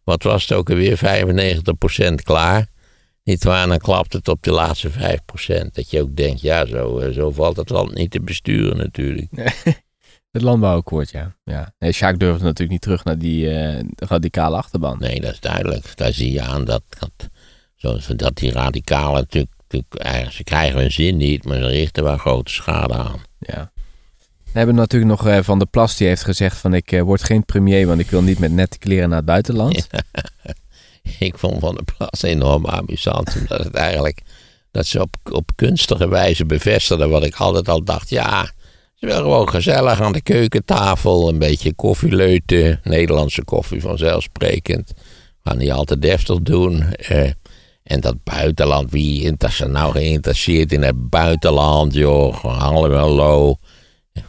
wat 0.04 0.24
was 0.24 0.42
het 0.42 0.58
ook 0.58 0.70
alweer, 0.70 0.98
95% 2.12 2.14
klaar. 2.24 2.68
Niet 3.24 3.44
waar, 3.44 3.68
dan 3.68 3.78
klapt 3.78 4.14
het 4.14 4.28
op 4.28 4.44
de 4.44 4.52
laatste 4.52 4.90
5%. 4.90 4.94
Dat 5.72 5.90
je 5.90 6.02
ook 6.02 6.16
denkt, 6.16 6.42
ja, 6.42 6.66
zo, 6.66 7.00
eh, 7.00 7.14
zo 7.14 7.32
valt 7.32 7.58
het 7.58 7.70
land 7.70 7.94
niet 7.94 8.12
te 8.12 8.22
besturen 8.22 8.78
natuurlijk. 8.78 9.28
Het 10.34 10.42
landbouwakkoord, 10.42 11.12
ja. 11.12 11.36
ja. 11.44 11.74
Nee, 11.80 11.92
Sjaak 11.92 12.20
durfde 12.20 12.44
natuurlijk 12.44 12.72
niet 12.72 12.82
terug 12.82 13.04
naar 13.04 13.18
die 13.18 13.50
eh, 13.50 13.84
radicale 13.96 14.58
achterban. 14.58 14.98
Nee, 15.00 15.22
dat 15.22 15.32
is 15.32 15.40
duidelijk. 15.40 15.98
Daar 15.98 16.14
zie 16.14 16.32
je 16.32 16.42
aan 16.42 16.66
dat, 16.66 16.84
dat, 17.00 17.30
zoals, 17.76 18.08
dat 18.08 18.36
die 18.36 18.52
radicalen 18.52 19.20
natuurlijk, 19.20 19.54
natuurlijk 19.58 19.96
eigenlijk, 19.96 20.36
ze 20.36 20.44
krijgen 20.44 20.80
hun 20.80 20.92
zin 20.92 21.18
niet, 21.18 21.46
maar 21.46 21.58
ze 21.58 21.68
richten 21.68 22.04
wel 22.04 22.18
grote 22.18 22.52
schade 22.52 22.94
aan. 22.94 23.22
Ja. 23.40 23.72
We 24.44 24.60
hebben 24.60 24.76
natuurlijk 24.76 25.12
nog 25.12 25.28
eh, 25.28 25.40
Van 25.42 25.60
der 25.60 25.68
Plas, 25.68 25.98
die 25.98 26.08
heeft 26.08 26.24
gezegd 26.24 26.58
van 26.58 26.74
ik 26.74 26.92
eh, 26.92 27.02
word 27.02 27.24
geen 27.24 27.46
premier, 27.46 27.88
want 27.88 28.00
ik 28.00 28.10
wil 28.10 28.22
niet 28.22 28.40
met 28.40 28.52
nette 28.52 28.78
kleren 28.78 29.10
naar 29.10 29.18
het 29.18 29.26
buitenland. 29.26 29.88
Ik 31.20 31.38
vond 31.38 31.60
Van 31.60 31.76
der 31.76 31.84
Plas 31.84 32.22
enorm 32.22 32.66
amusant. 32.66 33.36
Omdat 33.40 33.64
het 33.64 33.74
eigenlijk, 33.74 34.22
dat 34.72 34.86
ze 34.86 35.02
op, 35.02 35.16
op 35.32 35.52
kunstige 35.56 36.08
wijze 36.08 36.46
bevestigde 36.46 37.08
wat 37.08 37.26
ik 37.26 37.36
altijd 37.36 37.70
al 37.70 37.84
dacht. 37.84 38.10
Ja, 38.10 38.52
wil 39.10 39.18
gewoon 39.22 39.50
gezellig 39.50 40.02
aan 40.02 40.12
de 40.12 40.22
keukentafel. 40.22 41.30
Een 41.30 41.40
beetje 41.40 41.74
koffieleuten. 41.74 42.80
Nederlandse 42.84 43.44
koffie 43.44 43.82
vanzelfsprekend. 43.82 44.94
Gaan 45.44 45.58
niet 45.58 45.72
altijd 45.72 46.02
deftig 46.02 46.40
doen. 46.40 46.94
Eh, 46.94 47.30
en 47.84 48.00
dat 48.00 48.24
buitenland, 48.24 48.92
wie 48.92 49.36
is 49.38 49.60
er 49.60 49.70
nou 49.70 49.92
geïnteresseerd 49.92 50.72
in 50.72 50.82
het 50.82 51.10
buitenland, 51.10 51.94
joh? 51.94 52.44
Hallo. 52.44 53.56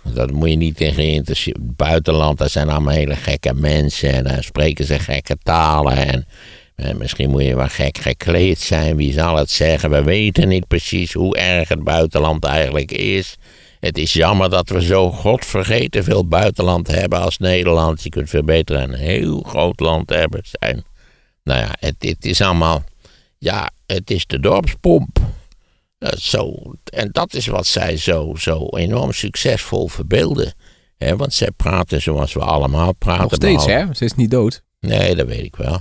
Dat 0.03 0.31
moet 0.31 0.51
je 0.51 0.57
niet 0.57 0.81
in 0.81 0.95
geïnteresseerd. 0.95 1.77
Buitenland, 1.77 2.39
dat 2.39 2.51
zijn 2.51 2.69
allemaal 2.69 2.95
hele 2.95 3.17
gekke 3.17 3.55
mensen. 3.55 4.13
En 4.13 4.25
dan 4.25 4.43
spreken 4.43 4.85
ze 4.85 4.99
gekke 4.99 5.37
talen. 5.43 5.97
En, 5.97 6.27
en 6.75 6.97
misschien 6.97 7.31
moet 7.31 7.45
je 7.45 7.57
wel 7.57 7.69
gek 7.69 7.99
gekleed 7.99 8.59
zijn. 8.59 8.97
Wie 8.97 9.13
zal 9.13 9.37
het 9.37 9.51
zeggen? 9.51 9.91
We 9.91 10.03
weten 10.03 10.49
niet 10.49 10.69
precies 10.69 11.13
hoe 11.13 11.37
erg 11.37 11.69
het 11.69 11.85
buitenland 11.85 12.45
eigenlijk 12.45 12.93
is. 12.93 13.37
Het 13.85 13.99
is 13.99 14.13
jammer 14.13 14.51
dat 14.51 14.69
we 14.69 14.83
zo 14.83 15.11
godvergeten 15.11 16.05
veel 16.05 16.27
buitenland 16.27 16.87
hebben 16.87 17.21
als 17.21 17.39
Nederland. 17.39 18.03
Je 18.03 18.09
kunt 18.09 18.31
veel 18.31 18.43
beter 18.45 18.81
een 18.81 18.95
heel 18.95 19.43
groot 19.43 19.81
land 19.81 20.11
hebben 20.11 20.41
zijn. 20.43 20.85
Nou 21.43 21.61
ja, 21.61 21.71
het, 21.79 21.95
het 21.99 22.25
is 22.25 22.41
allemaal. 22.41 22.83
Ja, 23.39 23.71
het 23.87 24.11
is 24.11 24.27
de 24.27 24.41
dorpspomp. 24.41 25.19
Zo, 26.19 26.55
en 26.85 27.09
dat 27.13 27.35
is 27.35 27.47
wat 27.47 27.67
zij 27.67 27.97
zo, 27.97 28.35
zo 28.39 28.67
enorm 28.69 29.13
succesvol 29.13 29.89
verbeelden. 29.89 30.55
Hè, 30.97 31.17
want 31.17 31.35
zij 31.35 31.51
praten 31.51 32.03
zoals 32.03 32.33
we 32.33 32.41
allemaal 32.41 32.95
praten. 32.95 33.23
Nog 33.23 33.35
steeds, 33.35 33.65
behalve- 33.65 33.87
hè? 33.87 33.95
Ze 33.95 34.05
is 34.05 34.15
niet 34.15 34.31
dood. 34.31 34.63
Nee, 34.81 35.15
dat 35.15 35.27
weet 35.27 35.45
ik 35.45 35.57
wel. 35.57 35.81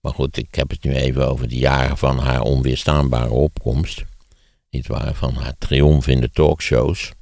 Maar 0.00 0.12
goed, 0.12 0.36
ik 0.36 0.54
heb 0.54 0.70
het 0.70 0.84
nu 0.84 0.94
even 0.94 1.28
over 1.28 1.48
de 1.48 1.58
jaren 1.58 1.96
van 1.96 2.18
haar 2.18 2.40
onweerstaanbare 2.40 3.30
opkomst. 3.30 4.04
Niet 4.70 4.86
waar, 4.86 5.14
van 5.14 5.34
haar 5.34 5.54
triomf 5.58 6.06
in 6.06 6.20
de 6.20 6.30
talkshows. 6.30 7.12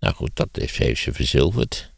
Nou 0.00 0.14
goed, 0.14 0.30
dat 0.34 0.48
is, 0.52 0.78
heeft 0.78 1.00
ze 1.02 1.12
verzilverd. 1.12 1.94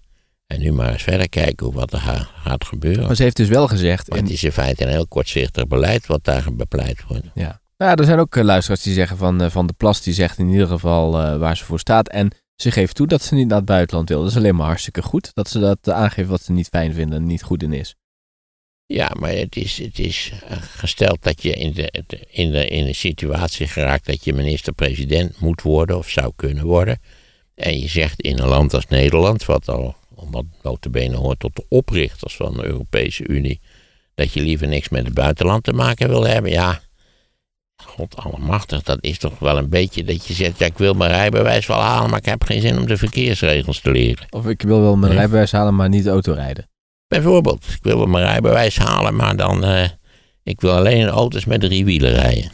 En 0.47 0.61
nu 0.61 0.73
maar 0.73 0.93
eens 0.93 1.03
verder 1.03 1.29
kijken 1.29 1.67
hoe 1.67 1.75
wat 1.75 1.93
er 1.93 1.99
ga- 1.99 2.29
gaat 2.43 2.65
gebeuren. 2.65 3.07
Maar 3.07 3.17
ze 3.17 3.23
heeft 3.23 3.37
dus 3.37 3.49
wel 3.49 3.69
gezegd... 3.69 4.09
Maar 4.09 4.19
En, 4.19 4.25
het 4.25 4.33
is 4.33 4.45
in 4.45 4.53
feite 4.53 4.83
een 4.83 4.89
heel 4.91 5.07
kortzichtig 5.07 5.67
beleid 5.67 6.07
wat 6.07 6.25
daar 6.25 6.55
bepleit 6.55 7.05
wordt. 7.09 7.27
ja. 7.35 7.61
Nou, 7.77 7.99
er 8.01 8.05
zijn 8.05 8.19
ook 8.19 8.37
eh, 8.37 8.45
luisteraars 8.45 8.83
die 8.83 8.95
zeggen 8.95 9.17
van, 9.17 9.41
eh, 9.43 9.51
van 9.51 9.67
de 9.67 9.73
Plas, 9.73 10.03
die 10.03 10.15
zegt 10.15 10.39
in 10.39 10.49
ieder 10.51 10.67
geval 10.67 11.21
eh, 11.21 11.37
waar 11.39 11.57
ze 11.57 11.65
voor 11.65 11.79
staat. 11.79 12.09
En 12.09 12.31
ze 12.57 12.71
geeft 12.71 12.95
toe 12.95 13.07
dat 13.07 13.23
ze 13.23 13.35
niet 13.35 13.47
naar 13.49 13.57
het 13.57 13.67
buitenland 13.67 14.09
wil. 14.09 14.21
Dat 14.21 14.31
is 14.31 14.37
alleen 14.37 14.55
maar 14.57 14.67
hartstikke 14.67 15.03
goed. 15.03 15.31
Dat 15.35 15.49
ze 15.49 15.59
dat 15.59 15.89
aangeeft 15.91 16.29
wat 16.29 16.43
ze 16.43 16.53
niet 16.53 16.69
fijn 16.69 16.95
vinden 16.95 17.19
en 17.19 17.27
niet 17.27 17.43
goed 17.43 17.63
in 17.63 17.73
is. 17.73 17.95
Ja, 18.87 19.11
maar 19.19 19.31
het 19.31 19.57
is, 19.57 19.79
het 19.79 19.99
is 19.99 20.33
gesteld 20.61 21.23
dat 21.23 21.43
je 21.43 21.53
in 21.53 21.73
de, 21.73 22.03
de- 22.07 22.27
in, 22.31 22.51
de, 22.51 22.67
in 22.69 22.87
een 22.87 22.95
situatie 22.95 23.67
geraakt 23.67 24.07
dat 24.07 24.25
je 24.25 24.33
minister-president 24.33 25.41
moet 25.41 25.63
worden 25.63 25.99
of 25.99 26.09
zou 26.09 26.33
kunnen 26.37 26.65
worden. 26.65 27.01
En 27.59 27.81
je 27.81 27.89
zegt 27.89 28.21
in 28.21 28.39
een 28.39 28.49
land 28.49 28.75
als 28.75 28.87
Nederland, 28.87 29.45
wat 29.45 29.69
al 29.69 29.97
wat 30.09 30.45
notabene 30.63 31.17
hoort 31.17 31.39
tot 31.39 31.57
de 31.57 31.65
oprichters 31.69 32.37
van 32.37 32.53
de 32.55 32.65
Europese 32.65 33.27
Unie, 33.27 33.61
dat 34.15 34.33
je 34.33 34.41
liever 34.41 34.69
niks 34.69 34.89
met 34.89 35.05
het 35.05 35.15
buitenland 35.15 35.65
te 35.65 35.73
maken 35.73 36.09
wil 36.09 36.27
hebben. 36.27 36.51
Ja, 36.51 36.81
god 37.85 38.17
allemachtig, 38.17 38.83
dat 38.83 38.99
is 39.01 39.19
toch 39.19 39.39
wel 39.39 39.59
een 39.59 39.69
beetje 39.69 40.05
dat 40.05 40.27
je 40.27 40.35
zegt, 40.35 40.59
ja 40.59 40.67
ik 40.67 40.79
wil 40.79 40.95
mijn 40.95 41.11
rijbewijs 41.11 41.67
wel 41.67 41.81
halen, 41.81 42.11
maar 42.11 42.19
ik 42.19 42.25
heb 42.25 42.45
geen 42.45 42.61
zin 42.61 42.79
om 42.79 42.87
de 42.87 42.97
verkeersregels 42.97 43.81
te 43.81 43.91
leren. 43.91 44.27
Of 44.31 44.47
ik 44.47 44.63
wil 44.63 44.81
wel 44.81 44.97
mijn 44.97 45.13
rijbewijs 45.13 45.53
halen, 45.53 45.75
maar 45.75 45.89
niet 45.89 46.07
autorijden. 46.07 46.69
Bijvoorbeeld, 47.07 47.65
ik 47.69 47.83
wil 47.83 47.97
wel 47.97 48.07
mijn 48.07 48.25
rijbewijs 48.25 48.79
halen, 48.79 49.17
maar 49.17 49.37
dan. 49.37 49.65
eh, 49.65 49.89
ik 50.43 50.61
wil 50.61 50.73
alleen 50.73 51.09
auto's 51.09 51.45
met 51.45 51.61
drie 51.61 51.85
wielen 51.85 52.11
rijden. 52.11 52.51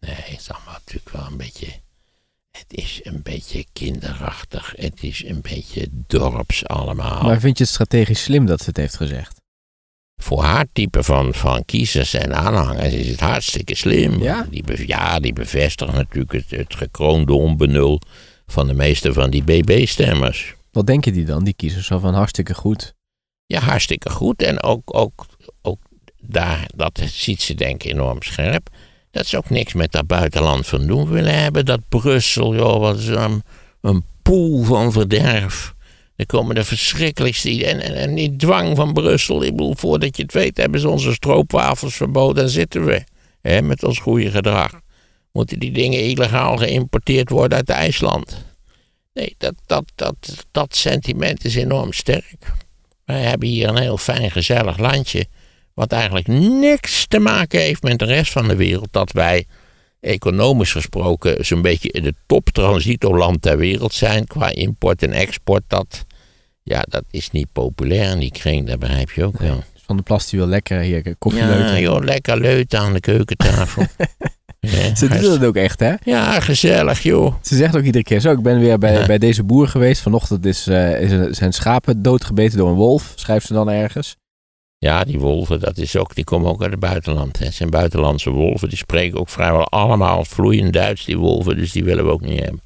Nee, 0.00 0.14
het 0.14 0.40
is 0.40 0.50
allemaal, 0.50 0.72
natuurlijk 0.74 1.10
wel 1.10 1.26
een 1.26 1.36
beetje. 1.36 1.66
Het 2.50 2.66
is 2.68 3.00
een 3.02 3.22
beetje 3.22 3.64
kinderachtig. 3.72 4.72
Het 4.76 5.02
is 5.02 5.24
een 5.24 5.40
beetje 5.40 5.88
dorps 5.90 6.66
allemaal. 6.66 7.22
Maar 7.22 7.40
vind 7.40 7.58
je 7.58 7.64
het 7.64 7.72
strategisch 7.72 8.22
slim 8.22 8.46
dat 8.46 8.60
ze 8.60 8.66
het 8.66 8.76
heeft 8.76 8.96
gezegd? 8.96 9.38
Voor 10.22 10.42
haar 10.42 10.66
type 10.72 11.02
van, 11.02 11.34
van 11.34 11.64
kiezers 11.64 12.14
en 12.14 12.34
aanhangers 12.34 12.92
is 12.94 13.08
het 13.08 13.20
hartstikke 13.20 13.74
slim. 13.74 14.22
Ja? 14.22 14.46
Die, 14.50 14.62
be- 14.62 14.86
ja, 14.86 15.20
die 15.20 15.32
bevestigen 15.32 15.94
natuurlijk 15.94 16.32
het, 16.32 16.50
het 16.50 16.74
gekroonde 16.74 17.32
onbenul 17.32 18.00
van 18.46 18.66
de 18.66 18.74
meeste 18.74 19.12
van 19.12 19.30
die 19.30 19.42
BB-stemmers. 19.42 20.54
Wat 20.70 20.86
denken 20.86 21.12
die 21.12 21.24
dan? 21.24 21.44
Die 21.44 21.54
kiezen 21.54 21.84
zo 21.84 21.98
van 21.98 22.14
hartstikke 22.14 22.54
goed. 22.54 22.94
Ja, 23.46 23.60
hartstikke 23.60 24.10
goed. 24.10 24.42
En 24.42 24.62
ook, 24.62 24.94
ook, 24.96 25.26
ook 25.62 25.78
daar, 26.20 26.70
dat 26.74 27.00
ziet 27.04 27.42
ze 27.42 27.54
denk 27.54 27.82
ik 27.84 27.92
enorm 27.92 28.22
scherp. 28.22 28.68
Dat 29.10 29.26
ze 29.26 29.36
ook 29.36 29.50
niks 29.50 29.72
met 29.72 29.92
dat 29.92 30.06
buitenland 30.06 30.66
van 30.66 30.86
doen 30.86 31.08
willen 31.08 31.42
hebben. 31.42 31.64
Dat 31.64 31.80
Brussel, 31.88 32.54
joh, 32.54 32.80
wat 32.80 33.06
een, 33.06 33.42
een 33.80 34.04
poel 34.22 34.64
van 34.64 34.92
verderf. 34.92 35.74
Er 36.16 36.26
komen 36.26 36.54
de 36.54 36.64
verschrikkelijkste. 36.64 37.66
En, 37.66 37.80
en, 37.80 37.94
en 37.94 38.14
die 38.14 38.36
dwang 38.36 38.76
van 38.76 38.92
Brussel. 38.92 39.42
Ik 39.42 39.50
bedoel, 39.50 39.74
voordat 39.76 40.16
je 40.16 40.22
het 40.22 40.32
weet 40.32 40.56
hebben 40.56 40.80
ze 40.80 40.88
onze 40.88 41.12
stroopwafels 41.12 41.94
verboden. 41.94 42.42
En 42.42 42.50
zitten 42.50 42.84
we 42.84 43.04
hè, 43.40 43.62
met 43.62 43.84
ons 43.84 43.98
goede 43.98 44.30
gedrag. 44.30 44.80
Moeten 45.32 45.58
die 45.58 45.72
dingen 45.72 46.04
illegaal 46.04 46.56
geïmporteerd 46.56 47.30
worden 47.30 47.58
uit 47.58 47.68
IJsland? 47.68 48.44
Nee, 49.14 49.34
dat, 49.38 49.54
dat, 49.66 49.84
dat, 49.94 50.46
dat 50.50 50.76
sentiment 50.76 51.44
is 51.44 51.54
enorm 51.54 51.92
sterk. 51.92 52.52
Wij 53.04 53.20
hebben 53.20 53.48
hier 53.48 53.68
een 53.68 53.78
heel 53.78 53.98
fijn, 53.98 54.30
gezellig 54.30 54.78
landje. 54.78 55.26
Wat 55.80 55.92
eigenlijk 55.92 56.26
niks 56.60 57.06
te 57.06 57.18
maken 57.18 57.60
heeft 57.60 57.82
met 57.82 57.98
de 57.98 58.04
rest 58.04 58.32
van 58.32 58.48
de 58.48 58.56
wereld. 58.56 58.88
Dat 58.90 59.12
wij, 59.12 59.46
economisch 60.00 60.72
gesproken, 60.72 61.44
zo'n 61.46 61.62
beetje 61.62 62.00
de 62.00 62.14
top 62.26 62.50
transitoland 62.50 63.42
ter 63.42 63.56
wereld 63.56 63.94
zijn. 63.94 64.26
Qua 64.26 64.48
import 64.50 65.02
en 65.02 65.12
export. 65.12 65.62
Dat, 65.66 66.04
ja, 66.62 66.84
dat 66.88 67.04
is 67.10 67.30
niet 67.30 67.46
populair 67.52 68.10
in 68.12 68.18
die 68.18 68.30
kring, 68.30 68.66
dat 68.66 68.78
begrijp 68.78 69.10
je 69.10 69.24
ook 69.24 69.38
wel. 69.38 69.62
Dus 69.72 69.82
Van 69.86 69.96
de 69.96 70.02
Plas 70.02 70.28
die 70.30 70.38
wil 70.38 70.48
lekker 70.48 70.80
hier 70.80 71.14
koffie 71.18 71.40
Ja, 71.42 71.48
leuten. 71.48 71.80
joh, 71.80 72.04
lekker 72.04 72.40
leut 72.40 72.74
aan 72.74 72.92
de 72.92 73.00
keukentafel. 73.00 73.82
ja, 74.60 74.94
Ze 74.94 75.08
doet 75.08 75.22
dat 75.40 75.44
ook 75.44 75.56
echt, 75.56 75.80
hè? 75.80 75.94
ja, 76.04 76.40
gezellig, 76.40 77.02
joh. 77.02 77.34
Ze 77.42 77.56
zegt 77.56 77.76
ook 77.76 77.82
iedere 77.84 78.04
keer 78.04 78.20
zo, 78.20 78.30
ik 78.32 78.42
ben 78.42 78.58
weer 78.60 78.78
bij, 78.78 78.92
Ja. 78.92 79.06
bij 79.06 79.18
deze 79.18 79.44
boer 79.44 79.68
geweest. 79.68 80.02
Vanochtend 80.02 80.46
is, 80.46 80.66
eh, 80.66 81.00
is 81.00 81.36
zijn 81.38 81.52
schapen 81.52 82.02
doodgebeten 82.02 82.58
door 82.58 82.68
een 82.68 82.74
wolf, 82.74 83.12
schrijft 83.14 83.46
ze 83.46 83.52
dan 83.52 83.70
ergens. 83.70 84.16
Ja, 84.86 85.04
die 85.04 85.18
wolven, 85.18 85.60
dat 85.60 85.78
is 85.78 85.96
ook, 85.96 86.14
die 86.14 86.24
komen 86.24 86.50
ook 86.50 86.62
uit 86.62 86.70
het 86.70 86.80
buitenland. 86.80 87.38
Het 87.38 87.54
zijn 87.54 87.70
buitenlandse 87.70 88.30
wolven. 88.30 88.68
Die 88.68 88.78
spreken 88.78 89.18
ook 89.18 89.28
vrijwel 89.28 89.68
allemaal 89.68 90.24
vloeiend 90.24 90.72
Duits, 90.72 91.04
die 91.04 91.18
wolven. 91.18 91.56
Dus 91.56 91.72
die 91.72 91.84
willen 91.84 92.04
we 92.04 92.10
ook 92.10 92.20
niet 92.20 92.40
hebben. 92.40 92.60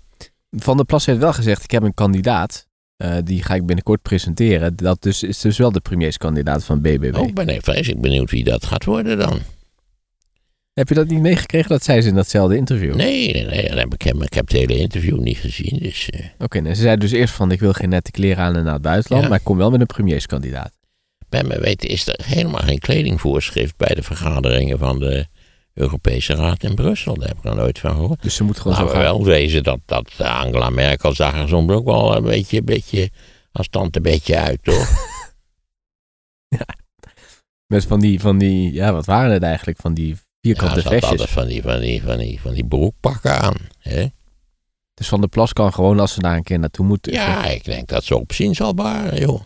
Van 0.51 0.77
der 0.77 0.87
Plas 0.87 1.07
heeft 1.07 1.19
wel 1.19 1.33
gezegd, 1.33 1.65
ik 1.65 1.71
heb 1.71 1.83
een 1.83 1.95
kandidaat. 1.95 2.67
eh, 2.97 3.17
die 3.25 3.43
ga 3.43 3.55
ik 3.55 3.67
binnenkort 3.67 4.03
presenteren. 4.03 4.77
Dat 4.77 5.03
dus, 5.03 5.23
is 5.23 5.41
dus 5.41 5.59
wel 5.59 5.73
de 5.73 5.81
premierskandidaat 5.81 6.65
van 6.65 6.81
BBB. 6.81 7.33
Ben 7.33 7.49
ik 7.49 7.63
vreselijk 7.63 8.01
benieuwd 8.01 8.31
wie 8.31 8.45
dat 8.45 8.67
gaat 8.67 8.85
worden 8.85 9.19
dan. 9.19 9.39
Heb 10.73 10.89
je 10.89 10.95
dat 10.95 11.09
niet 11.09 11.21
meegekregen? 11.21 11.69
Dat 11.69 11.85
zei 11.85 12.01
ze 12.01 12.09
in 12.09 12.15
datzelfde 12.15 12.57
interview. 12.57 12.95
Nee, 12.95 13.33
nee, 13.33 13.45
nee 13.45 13.69
dat 13.69 13.79
heb 13.79 13.95
ik, 13.95 14.03
heb, 14.03 14.23
ik 14.23 14.35
heb 14.35 14.49
het 14.49 14.57
hele 14.57 14.77
interview 14.77 15.19
niet 15.19 15.39
gezien. 15.39 15.79
Dus 15.79 16.11
eh, 16.11 16.21
Oké, 16.39 16.61
nou, 16.61 16.75
ze 16.75 16.83
zei 16.83 16.97
dus 16.97 17.11
eerst 17.13 17.35
van, 17.35 17.51
ik 17.51 17.61
wil 17.61 17.73
geen 17.73 17.89
nette 17.89 18.11
kleren 18.11 18.45
aan 18.45 18.57
en 18.57 18.65
naar 18.65 18.73
het 18.73 18.83
buitenland. 18.83 19.23
Ja. 19.23 19.29
Maar 19.29 19.39
ik 19.39 19.45
kom 19.45 19.57
wel 19.57 19.71
met 19.71 19.81
een 19.81 19.87
premierskandidaat. 19.87 20.73
Bij 21.35 21.45
mijn 21.45 21.61
weten 21.61 21.89
is 21.89 22.07
er 22.07 22.21
helemaal 22.25 22.61
geen 22.61 22.79
kledingvoorschrift 22.79 23.77
bij 23.77 23.95
de 23.95 24.03
vergaderingen 24.03 24.79
van 24.79 24.99
de 24.99 25.27
Europese 25.73 26.35
Raad 26.35 26.63
in 26.63 26.75
Brussel. 26.75 27.15
Daar 27.15 27.29
heb 27.29 27.37
ik 27.37 27.43
nog 27.43 27.55
nooit 27.55 27.79
van 27.79 27.91
gehoord. 27.91 28.23
Dus 28.23 28.35
ze 28.35 28.45
moet 28.45 28.59
gewoon 28.59 28.77
Laten 28.77 28.91
zo 28.91 28.97
we 28.97 29.03
wel 29.03 29.25
wezen 29.25 29.63
dat, 29.63 29.79
dat 29.85 30.21
Angela 30.21 30.71
Merkel 30.71 31.15
zag 31.15 31.35
er 31.35 31.49
soms 31.49 31.73
ook 31.73 31.85
wel 31.85 32.17
een 32.17 32.23
beetje, 32.23 32.63
beetje 32.63 33.11
als 33.53 33.69
tante 33.69 34.01
beetje 34.01 34.39
uit, 34.39 34.59
toch? 34.63 34.91
Met 37.73 37.85
van 37.85 38.01
die, 38.01 38.21
van 38.21 38.39
die, 38.39 38.73
ja, 38.73 38.93
wat 38.93 39.07
waren 39.07 39.33
het 39.33 39.43
eigenlijk? 39.43 39.79
Van 39.81 39.95
die 39.95 40.17
vierkante 40.41 40.81
ja, 40.81 40.89
vestjes. 40.89 41.31
van 41.31 41.47
die, 41.47 41.63
van 41.63 41.81
die, 41.81 42.03
van 42.03 42.19
die, 42.19 42.41
van 42.41 42.53
die 42.53 42.67
broekpakken 42.67 43.41
aan. 43.41 43.57
Hè? 43.79 44.07
Dus 44.95 45.09
Van 45.09 45.21
der 45.21 45.29
Plas 45.29 45.53
kan 45.53 45.73
gewoon 45.73 46.01
als 46.01 46.13
ze 46.13 46.21
daar 46.21 46.37
een 46.37 46.43
keer 46.43 46.59
naartoe 46.59 46.87
moet. 46.87 47.09
Ja, 47.11 47.45
ik 47.45 47.65
denk 47.65 47.89
dat 47.89 48.05
ze 48.05 48.17
op 48.17 48.33
zien 48.33 48.55
zal 48.55 48.75
baren, 48.75 49.21
joh. 49.21 49.41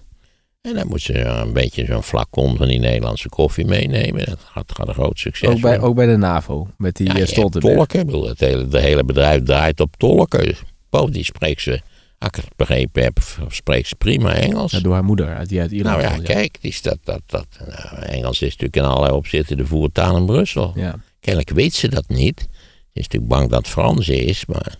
En 0.61 0.75
dan 0.75 0.87
moet 0.87 1.01
ze 1.03 1.18
een 1.25 1.53
beetje 1.53 1.85
zo'n 1.85 2.03
flacon 2.03 2.57
van 2.57 2.68
die 2.68 2.79
Nederlandse 2.79 3.29
koffie 3.29 3.64
meenemen. 3.64 4.27
Dat 4.27 4.38
gaat, 4.44 4.73
gaat 4.75 4.88
een 4.88 4.94
groot 4.94 5.18
succes 5.18 5.49
Ook 5.49 5.61
bij, 5.61 5.71
worden. 5.71 5.88
ook 5.88 5.94
bij 5.94 6.07
de 6.07 6.16
NAVO, 6.16 6.68
met 6.77 6.97
die 6.97 7.16
Ja, 7.16 7.27
Stoltenberg. 7.27 7.75
tolken. 7.77 8.07
Bedoel, 8.07 8.29
het 8.29 8.40
hele, 8.40 8.62
het 8.62 8.73
hele 8.73 9.05
bedrijf 9.05 9.42
draait 9.42 9.81
op 9.81 9.94
tolken. 9.97 10.55
Bovendien 10.90 11.25
spreekt 11.25 11.61
ze, 11.62 11.81
als 12.18 12.29
ik 12.29 12.35
het 12.35 12.49
begrepen 12.57 13.03
heb, 13.03 13.18
spreekt 13.49 13.88
ze 13.88 13.94
prima 13.94 14.35
Engels. 14.35 14.73
Ja, 14.73 14.81
door 14.81 14.92
haar 14.92 15.05
moeder, 15.05 15.35
uit- 15.37 15.49
die 15.49 15.61
uit 15.61 15.71
Ierland 15.73 16.03
nou 16.03 16.14
ja, 16.16 16.23
kijk, 16.23 16.59
die 16.61 16.71
is 16.71 16.83
dat, 16.83 16.99
dat, 17.05 17.23
dat, 17.27 17.47
nou, 17.66 18.03
Engels 18.05 18.37
is 18.42 18.49
natuurlijk 18.51 18.77
in 18.77 18.83
allerlei 18.85 19.12
opzichten 19.12 19.57
de 19.57 19.66
voertaal 19.66 20.16
in 20.16 20.27
Brussel. 20.27 20.73
Ja. 20.75 20.94
Kennelijk 21.21 21.51
weet 21.51 21.75
ze 21.75 21.88
dat 21.88 22.09
niet. 22.09 22.40
Ze 22.40 23.05
is 23.05 23.09
natuurlijk 23.09 23.33
bang 23.33 23.49
dat 23.51 23.59
het 23.59 23.68
Frans 23.68 24.09
is, 24.09 24.47
maar 24.47 24.75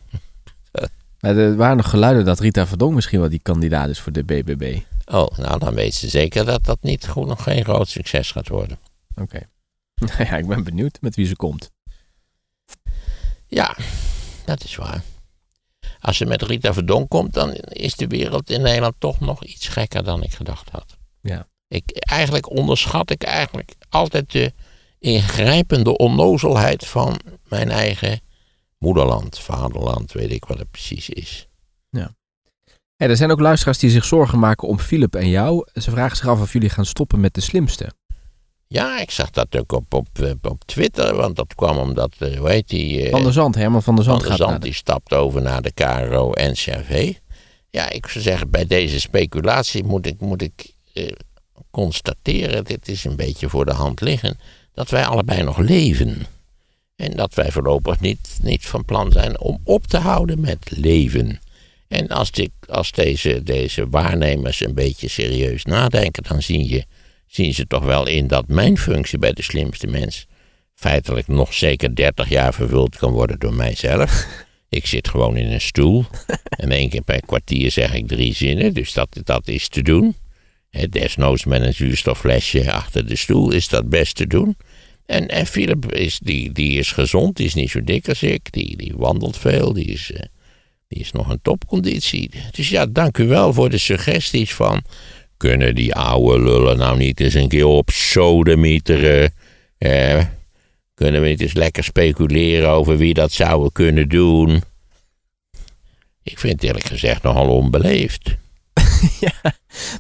Maar 1.21 1.37
er 1.37 1.57
waren 1.57 1.77
nog 1.77 1.91
geluiden 1.91 2.25
dat 2.25 2.41
Rita 2.41 2.67
Verdonk 2.67 2.95
misschien 2.95 3.21
wel 3.21 3.29
die 3.29 3.43
kandidaat 3.43 3.89
is 3.89 4.01
voor 4.01 4.13
de 4.13 4.25
BBB. 4.25 4.81
oh, 5.05 5.27
nou 5.37 5.59
dan 5.59 5.75
weet 5.75 5.95
ze 5.95 6.09
zeker 6.09 6.45
dat 6.45 6.65
dat 6.65 6.79
niet 6.81 7.09
goed, 7.09 7.27
nog 7.27 7.43
geen 7.43 7.65
groot 7.65 7.89
succes 7.89 8.31
gaat 8.31 8.49
worden. 8.49 8.79
Oké. 9.15 9.41
Nou 9.99 10.25
ja, 10.25 10.37
ik 10.37 10.47
ben 10.47 10.65
benieuwd 10.65 10.99
met 11.01 11.17
wie 11.17 11.27
ze 11.27 11.37
komt. 11.37 11.71
Ja, 13.47 13.77
dat 14.45 14.65
is 14.65 14.77
waar. 14.77 15.03
Als 16.01 16.17
ze 16.17 16.25
met 16.25 16.43
Rita 16.43 16.73
Verdonk 16.73 17.09
komt, 17.09 17.35
dan 17.35 17.53
is 17.55 17.95
de 17.95 18.07
wereld 18.07 18.51
in 18.51 18.63
Nederland 18.63 18.95
toch 18.99 19.21
nog 19.21 19.45
iets 19.45 19.69
gekker 19.69 20.05
dan 20.05 20.23
ik 20.23 20.33
gedacht 20.33 20.71
had. 20.71 20.97
Ja. 21.21 21.47
Ik, 21.69 21.91
eigenlijk 21.91 22.51
onderschat 22.51 23.11
ik 23.11 23.23
eigenlijk 23.23 23.75
altijd 23.89 24.33
de 24.33 24.53
ingrijpende 24.99 25.97
onnozelheid 25.97 26.87
van 26.87 27.21
mijn 27.49 27.71
eigen 27.71 28.21
moederland, 28.79 29.39
vaderland, 29.39 30.13
weet 30.13 30.33
ik 30.33 30.45
wat 30.45 30.59
het 30.59 30.71
precies 30.71 31.09
is. 31.09 31.49
Hey, 32.97 33.09
er 33.09 33.17
zijn 33.17 33.31
ook 33.31 33.41
luisteraars 33.41 33.79
die 33.79 33.91
zich 33.91 34.05
zorgen 34.05 34.39
maken 34.39 34.69
om 34.69 34.79
Philip 34.79 35.15
en 35.15 35.29
jou. 35.29 35.67
Ze 35.75 35.91
vragen 35.91 36.17
zich 36.17 36.27
af 36.29 36.41
of 36.41 36.53
jullie 36.53 36.69
gaan 36.71 36.85
stoppen 36.87 37.21
met 37.21 37.35
de 37.35 37.41
slimste. 37.41 37.93
Ja, 38.67 39.01
ik 39.01 39.11
zag 39.11 39.31
dat 39.31 39.57
ook 39.57 39.73
op, 39.73 39.95
op, 39.95 40.09
eh, 40.13 40.31
op 40.43 40.65
Twitter, 40.65 41.15
want 41.17 41.37
dat 41.37 41.55
kwam 41.55 41.79
omdat, 41.79 42.15
eh, 42.19 42.39
hoe 42.39 42.49
heet 42.51 42.69
die... 42.69 43.03
eh, 43.05 43.11
Van 43.11 43.23
der 43.23 43.33
Zand, 43.33 43.55
Herman 43.55 43.83
van 43.83 43.95
der 43.97 44.05
Zand 44.05 44.19
Van 44.21 44.29
der 44.29 44.37
Zand 44.39 44.53
de- 44.53 44.59
die 44.67 44.73
stapt 44.75 45.15
over 45.15 45.43
naar 45.43 45.63
de 45.63 45.73
KRO 45.73 46.31
NCRV. 46.35 47.13
Ja, 47.71 47.91
ik 47.91 48.07
zou 48.07 48.25
zeggen, 48.25 48.51
bij 48.51 48.67
deze 48.67 49.01
speculatie 49.01 49.85
moet 49.85 50.07
ik, 50.07 50.21
moet 50.21 50.43
ik 50.43 50.73
eh, 50.93 51.13
constateren, 51.71 52.65
dit 52.65 52.89
is 52.89 53.05
een 53.05 53.17
beetje 53.17 53.49
voor 53.49 53.65
de 53.65 53.73
hand 53.75 54.01
liggen, 54.01 54.39
dat 54.73 54.91
wij 54.91 55.07
allebei 55.07 55.43
nog 55.43 55.59
leven. 55.59 56.27
En 56.99 57.17
dat 57.17 57.35
wij 57.35 57.51
voorlopig 57.51 58.01
niet, 58.01 58.39
niet 58.43 58.67
van 58.67 58.85
plan 58.85 59.13
zijn 59.13 59.41
om 59.41 59.61
op 59.65 59.87
te 59.87 59.97
houden 59.97 60.41
met 60.41 60.71
leven. 60.71 61.41
En 61.89 62.09
als, 62.09 62.31
die, 62.31 62.53
als 62.67 62.93
deze, 62.93 63.43
deze 63.43 63.89
waarnemers 63.89 64.65
een 64.65 64.75
beetje 64.75 65.09
serieus 65.09 65.65
nadenken, 65.65 66.23
dan 66.23 66.43
zien, 66.43 66.69
je, 66.69 66.85
zien 67.27 67.55
ze 67.55 67.67
toch 67.67 67.85
wel 67.85 68.07
in 68.07 68.27
dat 68.27 68.49
mijn 68.49 68.79
functie 68.79 69.19
bij 69.19 69.33
de 69.33 69.43
slimste 69.43 69.87
mens 69.87 70.27
feitelijk 70.75 71.29
nog 71.29 71.55
zeker 71.55 71.95
30 71.95 72.29
jaar 72.29 72.55
vervuld 72.55 72.97
kan 72.97 73.13
worden 73.13 73.39
door 73.39 73.55
mijzelf. 73.55 74.27
Ik 74.69 74.87
zit 74.87 75.09
gewoon 75.09 75.37
in 75.37 75.53
een 75.53 75.61
stoel. 75.61 76.05
En 76.49 76.71
één 76.71 76.89
keer 76.89 77.03
per 77.03 77.21
kwartier 77.21 77.71
zeg 77.71 77.95
ik 77.95 78.09
drie 78.09 78.35
zinnen. 78.35 78.75
Dus 78.75 78.93
dat, 78.93 79.21
dat 79.25 79.49
is 79.49 79.69
te 79.69 79.83
doen. 79.83 80.17
Desnoods 80.91 81.45
met 81.45 81.63
een 81.63 81.75
zuurstofflesje 81.75 82.73
achter 82.73 83.07
de 83.07 83.17
stoel 83.17 83.53
is 83.53 83.69
dat 83.69 83.89
best 83.89 84.17
te 84.17 84.27
doen. 84.27 84.57
En, 85.09 85.29
en 85.29 85.47
Philip 85.47 85.93
is, 85.93 86.19
die, 86.19 86.53
die 86.53 86.79
is 86.79 86.93
gezond, 86.93 87.37
die 87.37 87.47
is 87.47 87.55
niet 87.55 87.71
zo 87.71 87.85
dik 87.85 88.09
als 88.09 88.23
ik. 88.23 88.53
Die, 88.53 88.77
die 88.77 88.93
wandelt 88.97 89.37
veel, 89.37 89.73
die 89.73 89.85
is, 89.85 90.13
eh, 90.13 90.23
die 90.89 91.01
is 91.01 91.13
nog 91.13 91.31
in 91.31 91.39
topconditie. 91.43 92.31
Dus 92.51 92.69
ja, 92.69 92.87
dank 92.87 93.19
u 93.19 93.27
wel 93.27 93.53
voor 93.53 93.71
de 93.71 93.79
suggesties 93.79 94.55
van... 94.55 94.83
Kunnen 95.37 95.75
die 95.75 95.95
oude 95.95 96.43
lullen 96.43 96.79
nou 96.79 96.99
niet 96.99 97.21
eens 97.21 97.35
een 97.35 97.49
keer 97.49 97.67
op 97.67 97.91
sodemieteren? 97.91 99.35
Eh, 99.79 100.25
kunnen 100.95 101.21
we 101.21 101.29
niet 101.29 101.41
eens 101.41 101.53
lekker 101.53 101.85
speculeren 101.85 102.69
over 102.69 102.97
wie 102.97 103.15
dat 103.15 103.33
zouden 103.33 103.73
kunnen 103.73 104.09
doen? 104.09 104.63
Ik 106.23 106.39
vind 106.39 106.53
het 106.53 106.63
eerlijk 106.65 106.87
gezegd 106.87 107.23
nogal 107.23 107.49
onbeleefd. 107.49 108.37
ja, 109.27 109.53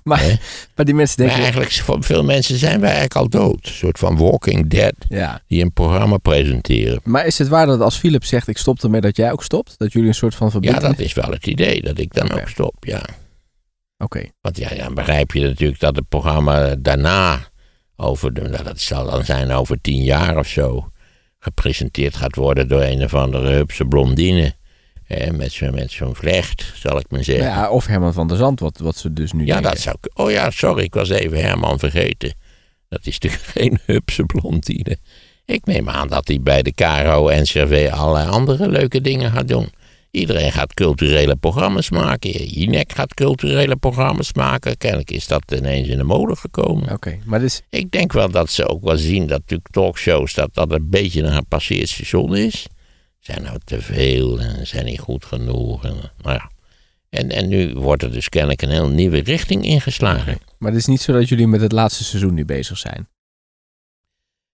maar, 0.04 0.38
maar 0.74 0.84
die 0.84 0.94
mensen 0.94 1.16
Maar 1.18 1.26
denken... 1.26 1.44
eigenlijk, 1.44 1.72
voor 1.72 2.04
veel 2.04 2.24
mensen 2.24 2.58
zijn 2.58 2.80
wij 2.80 2.90
eigenlijk 2.94 3.16
al 3.16 3.28
dood. 3.40 3.66
Een 3.66 3.72
soort 3.72 3.98
van 3.98 4.16
Walking 4.16 4.70
Dead 4.70 4.94
Ja. 5.08 5.42
die 5.46 5.62
een 5.62 5.72
programma 5.72 6.16
presenteren. 6.16 7.00
Maar 7.04 7.26
is 7.26 7.38
het 7.38 7.48
waar 7.48 7.66
dat 7.66 7.80
als 7.80 7.96
Philip 7.96 8.24
zegt 8.24 8.48
ik 8.48 8.58
stop 8.58 8.82
ermee 8.82 9.00
dat 9.00 9.16
jij 9.16 9.32
ook 9.32 9.44
stopt? 9.44 9.74
Dat 9.78 9.92
jullie 9.92 10.08
een 10.08 10.14
soort 10.14 10.34
van 10.34 10.46
Ja, 10.46 10.52
verbinding... 10.52 10.96
dat 10.96 10.98
is 10.98 11.12
wel 11.12 11.30
het 11.30 11.46
idee, 11.46 11.82
dat 11.82 11.98
ik 11.98 12.14
dan 12.14 12.30
ook 12.32 12.48
stop, 12.48 12.74
ja. 12.80 13.02
Oké. 13.98 14.24
Want 14.40 14.56
ja, 14.58 14.74
dan 14.74 14.94
begrijp 14.94 15.32
je 15.32 15.40
natuurlijk 15.40 15.80
dat 15.80 15.96
het 15.96 16.08
programma 16.08 16.74
daarna, 16.78 17.40
over 17.96 18.34
de, 18.34 18.40
nou, 18.40 18.64
dat 18.64 18.80
zal 18.80 19.10
dan 19.10 19.24
zijn 19.24 19.50
over 19.50 19.80
tien 19.80 20.02
jaar 20.02 20.36
of 20.38 20.46
zo, 20.46 20.90
gepresenteerd 21.38 22.16
gaat 22.16 22.36
worden 22.36 22.68
door 22.68 22.82
een 22.82 23.02
of 23.04 23.14
andere 23.14 23.50
hupse 23.50 23.84
blondine. 23.84 24.54
Hè, 25.08 25.30
met 25.32 25.52
zo'n 25.52 25.74
met 25.74 25.90
zo'n 25.90 26.14
vlecht, 26.14 26.72
zal 26.74 26.98
ik 26.98 27.06
maar 27.10 27.24
zeggen. 27.24 27.44
Ja, 27.46 27.70
of 27.70 27.86
Herman 27.86 28.12
van 28.12 28.28
der 28.28 28.36
Zand, 28.36 28.60
wat, 28.60 28.78
wat 28.78 28.96
ze 28.96 29.12
dus 29.12 29.32
nu 29.32 29.40
Ja, 29.46 29.52
denken. 29.52 29.70
dat 29.70 29.80
zou 29.80 29.96
ik. 30.00 30.10
Oh 30.18 30.30
ja, 30.30 30.50
sorry, 30.50 30.82
ik 30.82 30.94
was 30.94 31.08
even 31.08 31.40
Herman 31.40 31.78
vergeten. 31.78 32.34
Dat 32.88 33.06
is 33.06 33.18
natuurlijk 33.18 33.50
geen 33.58 33.78
hupse 33.86 34.24
blondine. 34.24 34.96
Ik 35.44 35.64
neem 35.66 35.88
aan 35.88 36.08
dat 36.08 36.28
hij 36.28 36.40
bij 36.40 36.62
de 36.62 36.72
KRO 36.72 37.28
en 37.28 37.46
allerlei 37.92 38.28
andere 38.28 38.68
leuke 38.68 39.00
dingen 39.00 39.30
gaat 39.32 39.48
doen. 39.48 39.68
Iedereen 40.10 40.52
gaat 40.52 40.74
culturele 40.74 41.36
programma's 41.36 41.90
maken. 41.90 42.30
Jinek 42.30 42.92
gaat 42.92 43.14
culturele 43.14 43.76
programma's 43.76 44.32
maken. 44.32 44.76
Kennelijk 44.76 45.10
is 45.10 45.26
dat 45.26 45.52
ineens 45.52 45.88
in 45.88 45.96
de 45.96 46.04
mode 46.04 46.36
gekomen. 46.36 46.92
Oké, 46.92 47.18
maar 47.24 47.40
dus, 47.40 47.62
Ik 47.70 47.90
denk 47.90 48.12
wel 48.12 48.30
dat 48.30 48.50
ze 48.50 48.68
ook 48.68 48.84
wel 48.84 48.96
zien 48.96 49.26
dat 49.26 49.38
natuurlijk 49.40 49.70
talkshows 49.70 50.34
dat 50.34 50.48
dat 50.52 50.72
een 50.72 50.88
beetje 50.90 51.22
een 51.22 51.32
gepasseerd 51.32 51.88
station 51.88 52.36
is. 52.36 52.66
Zijn 53.28 53.42
nou 53.42 53.58
te 53.64 53.82
veel 53.82 54.40
en 54.40 54.66
zijn 54.66 54.84
niet 54.84 54.98
goed 55.00 55.24
genoeg. 55.24 55.84
En, 55.84 55.96
nou 56.22 56.34
ja. 56.34 56.50
en, 57.08 57.30
en 57.30 57.48
nu 57.48 57.74
wordt 57.74 58.02
er 58.02 58.12
dus 58.12 58.28
kennelijk 58.28 58.62
een 58.62 58.70
heel 58.70 58.88
nieuwe 58.88 59.18
richting 59.18 59.64
ingeslagen. 59.64 60.38
maar 60.58 60.70
het 60.70 60.80
is 60.80 60.86
niet 60.86 61.00
zo 61.00 61.12
dat 61.12 61.28
jullie 61.28 61.46
met 61.46 61.60
het 61.60 61.72
laatste 61.72 62.04
seizoen 62.04 62.34
nu 62.34 62.44
bezig 62.44 62.78
zijn. 62.78 63.08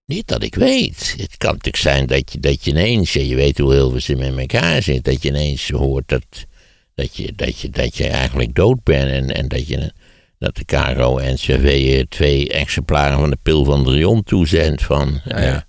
Niet 0.06 0.26
dat 0.26 0.42
ik 0.42 0.54
weet. 0.54 1.14
Het 1.18 1.36
kan 1.36 1.50
natuurlijk 1.50 1.76
zijn 1.76 2.06
dat 2.06 2.32
je, 2.32 2.40
dat 2.40 2.64
je 2.64 2.70
ineens, 2.70 3.12
je 3.12 3.34
weet 3.34 3.58
hoe 3.58 3.72
heel 3.72 3.90
veel 3.90 4.00
ze 4.00 4.14
met 4.14 4.38
elkaar 4.38 4.82
zit, 4.82 5.04
dat 5.04 5.22
je 5.22 5.28
ineens 5.28 5.68
hoort 5.68 6.08
dat, 6.08 6.46
dat, 6.94 7.16
je, 7.16 7.32
dat, 7.34 7.58
je, 7.58 7.70
dat 7.70 7.96
je 7.96 8.06
eigenlijk 8.06 8.54
dood 8.54 8.82
bent 8.82 9.10
en, 9.10 9.34
en 9.34 9.48
dat, 9.48 9.68
je, 9.68 9.92
dat 10.38 10.56
de 10.56 10.64
KRO 10.64 11.18
en 11.18 11.32
NCV 11.32 11.82
je 11.86 12.06
twee 12.08 12.48
exemplaren 12.48 13.18
van 13.18 13.30
de 13.30 13.38
pil 13.42 13.64
van 13.64 13.84
Drion 13.84 14.22
toezendt 14.22 14.82
van, 14.82 15.20
Ja, 15.24 15.40
ja. 15.40 15.66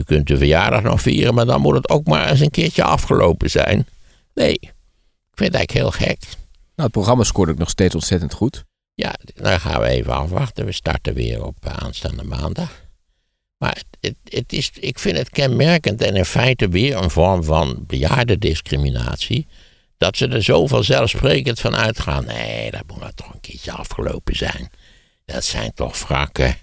U 0.00 0.02
kunt 0.02 0.26
de 0.26 0.36
verjaardag 0.36 0.82
nog 0.82 1.00
vieren, 1.00 1.34
maar 1.34 1.46
dan 1.46 1.60
moet 1.60 1.74
het 1.74 1.88
ook 1.88 2.06
maar 2.06 2.30
eens 2.30 2.40
een 2.40 2.50
keertje 2.50 2.82
afgelopen 2.82 3.50
zijn. 3.50 3.86
Nee, 4.34 4.52
ik 4.52 4.72
vind 5.34 5.52
het 5.52 5.54
eigenlijk 5.54 5.72
heel 5.72 5.90
gek. 5.90 6.20
Nou, 6.20 6.88
het 6.88 6.90
programma 6.90 7.24
scoort 7.24 7.50
ook 7.50 7.58
nog 7.58 7.70
steeds 7.70 7.94
ontzettend 7.94 8.34
goed. 8.34 8.64
Ja, 8.94 9.14
dan 9.34 9.60
gaan 9.60 9.80
we 9.80 9.86
even 9.86 10.12
afwachten. 10.12 10.64
We 10.64 10.72
starten 10.72 11.14
weer 11.14 11.44
op 11.44 11.56
eh, 11.60 11.72
aanstaande 11.72 12.24
maandag. 12.24 12.88
Maar 13.56 13.74
het, 13.74 13.86
het, 14.00 14.16
het 14.24 14.52
is, 14.52 14.70
ik 14.74 14.98
vind 14.98 15.16
het 15.16 15.30
kenmerkend 15.30 16.02
en 16.02 16.16
in 16.16 16.24
feite 16.24 16.68
weer 16.68 16.96
een 16.96 17.10
vorm 17.10 17.44
van 17.44 17.84
bejaardendiscriminatie. 17.86 19.46
Dat 19.98 20.16
ze 20.16 20.28
er 20.28 20.42
zo 20.42 20.66
vanzelfsprekend 20.66 21.60
van 21.60 21.76
uitgaan. 21.76 22.24
Nee, 22.24 22.70
dat 22.70 22.82
moet 22.86 23.00
nou 23.00 23.12
toch 23.14 23.32
een 23.34 23.40
keertje 23.40 23.72
afgelopen 23.72 24.36
zijn. 24.36 24.70
Dat 25.24 25.44
zijn 25.44 25.72
toch 25.74 25.98
wrakken. 25.98 26.56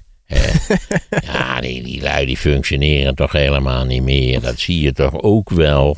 Ja, 1.21 1.61
die, 1.61 1.83
die 1.83 2.01
lui 2.01 2.25
die 2.25 2.37
functioneren 2.37 3.15
toch 3.15 3.31
helemaal 3.31 3.85
niet 3.85 4.03
meer. 4.03 4.41
Dat 4.41 4.59
zie 4.59 4.81
je 4.81 4.91
toch 4.91 5.21
ook 5.21 5.49
wel. 5.49 5.97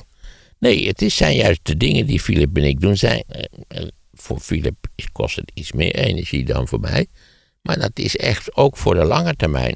Nee, 0.59 0.87
het 0.87 1.01
is, 1.01 1.15
zijn 1.15 1.35
juist 1.35 1.59
de 1.63 1.77
dingen 1.77 2.05
die 2.05 2.19
Philip 2.19 2.57
en 2.57 2.63
ik 2.63 2.79
doen. 2.79 2.97
Zijn, 2.97 3.23
eh, 3.27 3.43
eh, 3.67 3.87
voor 4.13 4.39
Philip 4.39 4.75
kost 5.11 5.35
het 5.35 5.51
iets 5.53 5.71
meer 5.71 5.95
energie 5.95 6.45
dan 6.45 6.67
voor 6.67 6.79
mij. 6.79 7.07
Maar 7.61 7.79
dat 7.79 7.91
is 7.93 8.17
echt 8.17 8.55
ook 8.55 8.77
voor 8.77 8.95
de 8.95 9.03
lange 9.03 9.35
termijn 9.35 9.75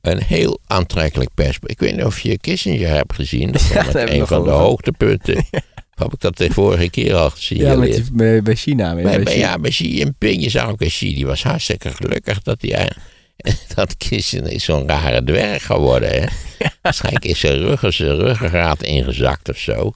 een 0.00 0.22
heel 0.22 0.60
aantrekkelijk 0.66 1.30
perspectief. 1.34 1.70
Ik 1.70 1.78
weet 1.78 1.96
niet 1.96 2.04
of 2.04 2.20
je 2.20 2.38
Kissinger 2.38 2.88
hebt 2.88 3.14
gezien. 3.14 3.52
Dat 3.52 3.68
was 3.72 3.94
een 3.94 4.26
van 4.26 4.44
de 4.44 4.50
hoogtepunten. 4.50 5.44
Heb 5.94 6.12
ik 6.12 6.20
dat 6.20 6.36
de 6.36 6.50
vorige 6.50 6.90
keer 6.90 7.14
al 7.14 7.30
gezien? 7.30 7.58
Ja, 7.58 7.74
met 7.74 7.92
die, 7.92 8.04
bij, 8.12 8.42
bij 8.42 8.54
China. 8.54 8.94
Bij, 8.94 9.22
bij 9.22 9.38
ja, 9.38 9.58
bij 9.58 9.70
Xi 9.70 9.96
Jinping, 9.96 10.42
je 10.42 10.48
zag 10.48 10.70
ook 10.70 10.78
Xi, 10.78 11.14
die 11.14 11.26
was 11.26 11.42
hartstikke 11.42 11.90
gelukkig 11.90 12.42
dat 12.42 12.62
hij... 12.62 12.90
Dat 13.74 13.94
is 14.08 14.64
zo'n 14.64 14.88
rare 14.88 15.24
dwerg 15.24 15.66
geworden, 15.66 16.10
hè. 16.20 16.26
Waarschijnlijk 16.82 17.24
is 17.24 17.40
zijn, 17.40 17.58
ruggen, 17.58 17.92
zijn 17.92 18.14
ruggengraat 18.16 18.82
ingezakt 18.82 19.48
of 19.48 19.58
zo. 19.58 19.92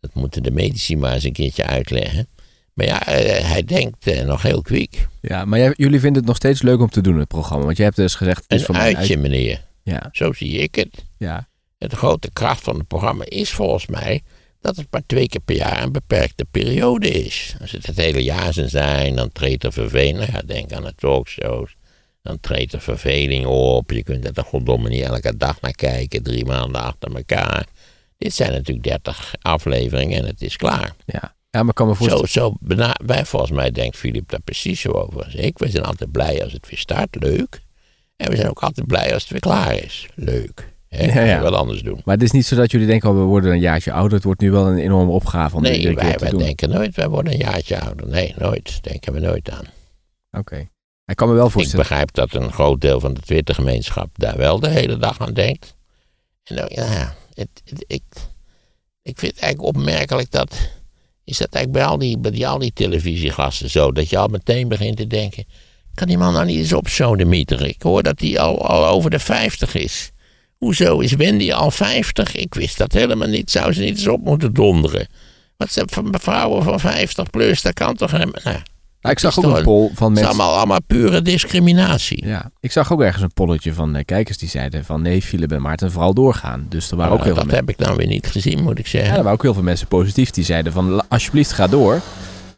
Dat 0.00 0.14
moeten 0.14 0.42
de 0.42 0.50
medici 0.50 0.96
maar 0.96 1.12
eens 1.14 1.24
een 1.24 1.32
keertje 1.32 1.64
uitleggen. 1.64 2.28
Maar 2.74 2.86
ja, 2.86 3.06
eh, 3.06 3.50
hij 3.50 3.64
denkt 3.64 4.06
eh, 4.06 4.24
nog 4.24 4.42
heel 4.42 4.62
kwiek. 4.62 5.06
Ja, 5.20 5.44
maar 5.44 5.58
jij- 5.58 5.74
jullie 5.76 6.00
vinden 6.00 6.18
het 6.18 6.26
nog 6.26 6.36
steeds 6.36 6.62
leuk 6.62 6.80
om 6.80 6.88
te 6.90 7.00
doen, 7.00 7.18
het 7.18 7.28
programma. 7.28 7.64
Want 7.64 7.76
je 7.76 7.82
hebt 7.82 7.96
dus 7.96 8.14
gezegd, 8.14 8.42
het 8.42 8.52
is 8.52 8.60
Een 8.60 8.66
voor 8.66 8.76
uitje, 8.76 9.16
meneer. 9.16 9.64
Ja, 9.82 10.08
Zo 10.12 10.32
zie 10.32 10.58
ik 10.58 10.74
het. 10.74 11.04
ja. 11.18 11.48
De 11.78 11.96
grote 11.96 12.30
kracht 12.32 12.62
van 12.62 12.78
het 12.78 12.86
programma 12.86 13.24
is 13.28 13.50
volgens 13.50 13.86
mij 13.86 14.22
dat 14.60 14.76
het 14.76 14.86
maar 14.90 15.02
twee 15.06 15.28
keer 15.28 15.40
per 15.40 15.56
jaar 15.56 15.82
een 15.82 15.92
beperkte 15.92 16.44
periode 16.50 17.08
is. 17.10 17.54
Als 17.60 17.72
het 17.72 17.86
het 17.86 17.96
hele 17.96 18.22
jaar 18.22 18.52
zou 18.52 18.68
zijn, 18.68 19.16
dan 19.16 19.32
treedt 19.32 19.64
er 19.64 19.72
verveling. 19.72 20.18
Nou 20.18 20.30
ja, 20.32 20.42
denk 20.46 20.72
aan 20.72 20.82
de 20.82 20.94
talkshows. 20.96 21.74
Dan 22.26 22.40
treedt 22.40 22.72
er 22.72 22.80
verveling 22.80 23.46
op. 23.46 23.90
Je 23.90 24.02
kunt 24.02 24.24
er 24.26 24.32
toch 24.32 24.46
goddomme 24.46 24.88
niet 24.88 25.02
elke 25.02 25.36
dag 25.36 25.60
naar 25.60 25.72
kijken, 25.74 26.22
drie 26.22 26.44
maanden 26.44 26.80
achter 26.82 27.14
elkaar. 27.16 27.66
Dit 28.18 28.34
zijn 28.34 28.52
natuurlijk 28.52 28.86
30 28.86 29.34
afleveringen 29.40 30.18
en 30.18 30.26
het 30.26 30.42
is 30.42 30.56
klaar. 30.56 30.94
ja. 31.06 31.34
Ja, 31.50 31.62
maar 31.62 31.74
kan 31.74 31.86
me 31.86 31.94
voorstellen... 31.94 32.28
Zo, 32.28 32.54
zo 32.66 32.96
wij 33.06 33.24
volgens 33.24 33.50
mij 33.52 33.70
denkt 33.70 33.96
Filip 33.96 34.28
daar 34.30 34.40
precies 34.40 34.80
zo 34.80 34.90
over 34.90 35.24
als 35.24 35.34
ik. 35.34 35.58
We 35.58 35.70
zijn 35.70 35.84
altijd 35.84 36.10
blij 36.10 36.42
als 36.44 36.52
het 36.52 36.68
weer 36.68 36.78
start, 36.78 37.16
leuk. 37.20 37.60
En 38.16 38.30
we 38.30 38.36
zijn 38.36 38.48
ook 38.48 38.60
altijd 38.62 38.86
blij 38.86 39.12
als 39.12 39.22
het 39.22 39.30
weer 39.30 39.40
klaar 39.40 39.74
is, 39.74 40.06
leuk. 40.14 40.72
Hè? 40.88 41.04
Ja, 41.04 41.20
ja. 41.24 41.40
Wat 41.40 41.52
anders 41.54 41.82
doen. 41.82 42.00
Maar 42.04 42.14
het 42.14 42.22
is 42.24 42.30
niet 42.30 42.46
zo 42.46 42.56
dat 42.56 42.70
jullie 42.70 42.86
denken, 42.86 43.10
oh, 43.10 43.16
we 43.16 43.22
worden 43.22 43.52
een 43.52 43.60
jaartje 43.60 43.92
ouder. 43.92 44.14
Het 44.14 44.24
wordt 44.24 44.40
nu 44.40 44.50
wel 44.50 44.66
een 44.66 44.78
enorme 44.78 45.12
opgave 45.12 45.56
om 45.56 45.62
Nee, 45.62 45.94
wij, 45.94 46.12
te 46.12 46.18
wij 46.20 46.30
doen. 46.30 46.38
denken 46.38 46.70
nooit, 46.70 46.94
wij 46.94 47.08
worden 47.08 47.32
een 47.32 47.38
jaartje 47.38 47.80
ouder. 47.80 48.08
Nee, 48.08 48.34
nooit. 48.38 48.82
Denken 48.82 49.12
we 49.12 49.20
nooit 49.20 49.50
aan. 49.50 49.64
Oké. 50.30 50.68
Ik 51.06 51.16
kan 51.16 51.28
me 51.28 51.34
wel 51.34 51.46
Ik 51.46 51.52
voorstellen... 51.52 51.86
begrijp 51.88 52.12
dat 52.14 52.34
een 52.34 52.52
groot 52.52 52.80
deel 52.80 53.00
van 53.00 53.14
de 53.14 53.20
Twittergemeenschap 53.20 54.08
daar 54.12 54.36
wel 54.36 54.60
de 54.60 54.68
hele 54.68 54.96
dag 54.96 55.20
aan 55.20 55.32
denkt. 55.34 55.74
En 56.44 56.56
dan, 56.56 56.66
ja, 56.68 57.14
het, 57.34 57.48
het- 57.64 57.84
ik, 57.86 58.02
ik 59.02 59.18
vind 59.18 59.32
het 59.34 59.42
eigenlijk 59.42 59.76
opmerkelijk 59.76 60.30
dat. 60.30 60.50
Is 61.24 61.38
dat 61.38 61.54
eigenlijk 61.54 61.84
bij 61.84 61.92
al, 61.92 61.98
die, 61.98 62.18
bij 62.18 62.30
die, 62.30 62.48
al 62.48 62.58
die 62.58 62.72
televisiegasten 62.72 63.70
zo? 63.70 63.92
Dat 63.92 64.08
je 64.08 64.18
al 64.18 64.28
meteen 64.28 64.68
begint 64.68 64.96
te 64.96 65.06
denken. 65.06 65.44
Kan 65.94 66.06
die 66.06 66.18
man 66.18 66.32
nou 66.32 66.46
niet 66.46 66.56
eens 66.58 66.72
op 66.72 66.88
mieteren? 67.26 67.68
Ik 67.68 67.82
hoor 67.82 68.02
dat 68.02 68.20
hij 68.20 68.38
al, 68.38 68.66
al 68.66 68.86
over 68.86 69.10
de 69.10 69.18
50 69.18 69.74
is. 69.74 70.10
Hoezo 70.56 70.98
is 71.00 71.12
Wendy 71.12 71.52
al 71.52 71.70
50? 71.70 72.34
Ik 72.34 72.54
wist 72.54 72.78
dat 72.78 72.92
helemaal 72.92 73.28
niet. 73.28 73.50
Zou 73.50 73.72
ze 73.72 73.80
niet 73.80 73.88
eens 73.88 74.06
op 74.06 74.20
moeten 74.24 74.52
donderen? 74.54 75.06
Wat 75.56 75.72
zijn 75.72 75.88
van 75.90 76.14
vrouwen 76.20 76.62
van 76.62 76.80
50 76.80 77.30
plus? 77.30 77.62
Dat 77.62 77.72
kan 77.74 77.94
toch 77.94 78.10
helemaal. 78.10 78.40
Nou, 78.44 78.58
Nou, 79.06 79.18
ik 79.18 79.32
zag 79.32 79.44
ook 79.44 79.56
een 79.56 79.62
poll 79.62 79.90
van 79.94 80.10
het 80.10 80.18
is 80.18 80.24
mensen... 80.24 80.26
allemaal, 80.42 80.56
allemaal 80.58 80.82
pure 80.86 81.22
discriminatie. 81.22 82.26
Ja, 82.26 82.50
ik 82.60 82.72
zag 82.72 82.92
ook 82.92 83.00
ergens 83.02 83.22
een 83.22 83.32
polletje 83.34 83.72
van 83.72 83.96
eh, 83.96 84.04
kijkers 84.04 84.38
die 84.38 84.48
zeiden 84.48 84.84
van 84.84 85.02
nee, 85.02 85.22
Philip 85.22 85.52
en 85.52 85.62
Maarten 85.62 85.92
vooral 85.92 86.14
doorgaan. 86.14 86.66
Dus 86.68 86.90
er 86.90 86.96
waren 86.96 87.12
ook 87.12 87.18
Nou, 87.18 87.30
heel 87.30 87.36
veel 87.38 87.46
dat 87.48 87.52
mensen... 87.52 87.74
heb 87.74 87.80
ik 87.80 87.86
dan 87.86 87.96
weer 88.06 88.14
niet 88.14 88.26
gezien, 88.26 88.62
moet 88.62 88.78
ik 88.78 88.84
Ja, 88.84 88.90
zeggen. 88.90 89.10
er 89.10 89.16
waren 89.16 89.32
ook 89.32 89.42
heel 89.42 89.54
veel 89.54 89.62
mensen 89.62 89.86
positief 89.86 90.30
die 90.30 90.44
zeiden 90.44 90.72
van 90.72 91.08
alsjeblieft 91.08 91.52
ga 91.52 91.66
door. 91.66 92.00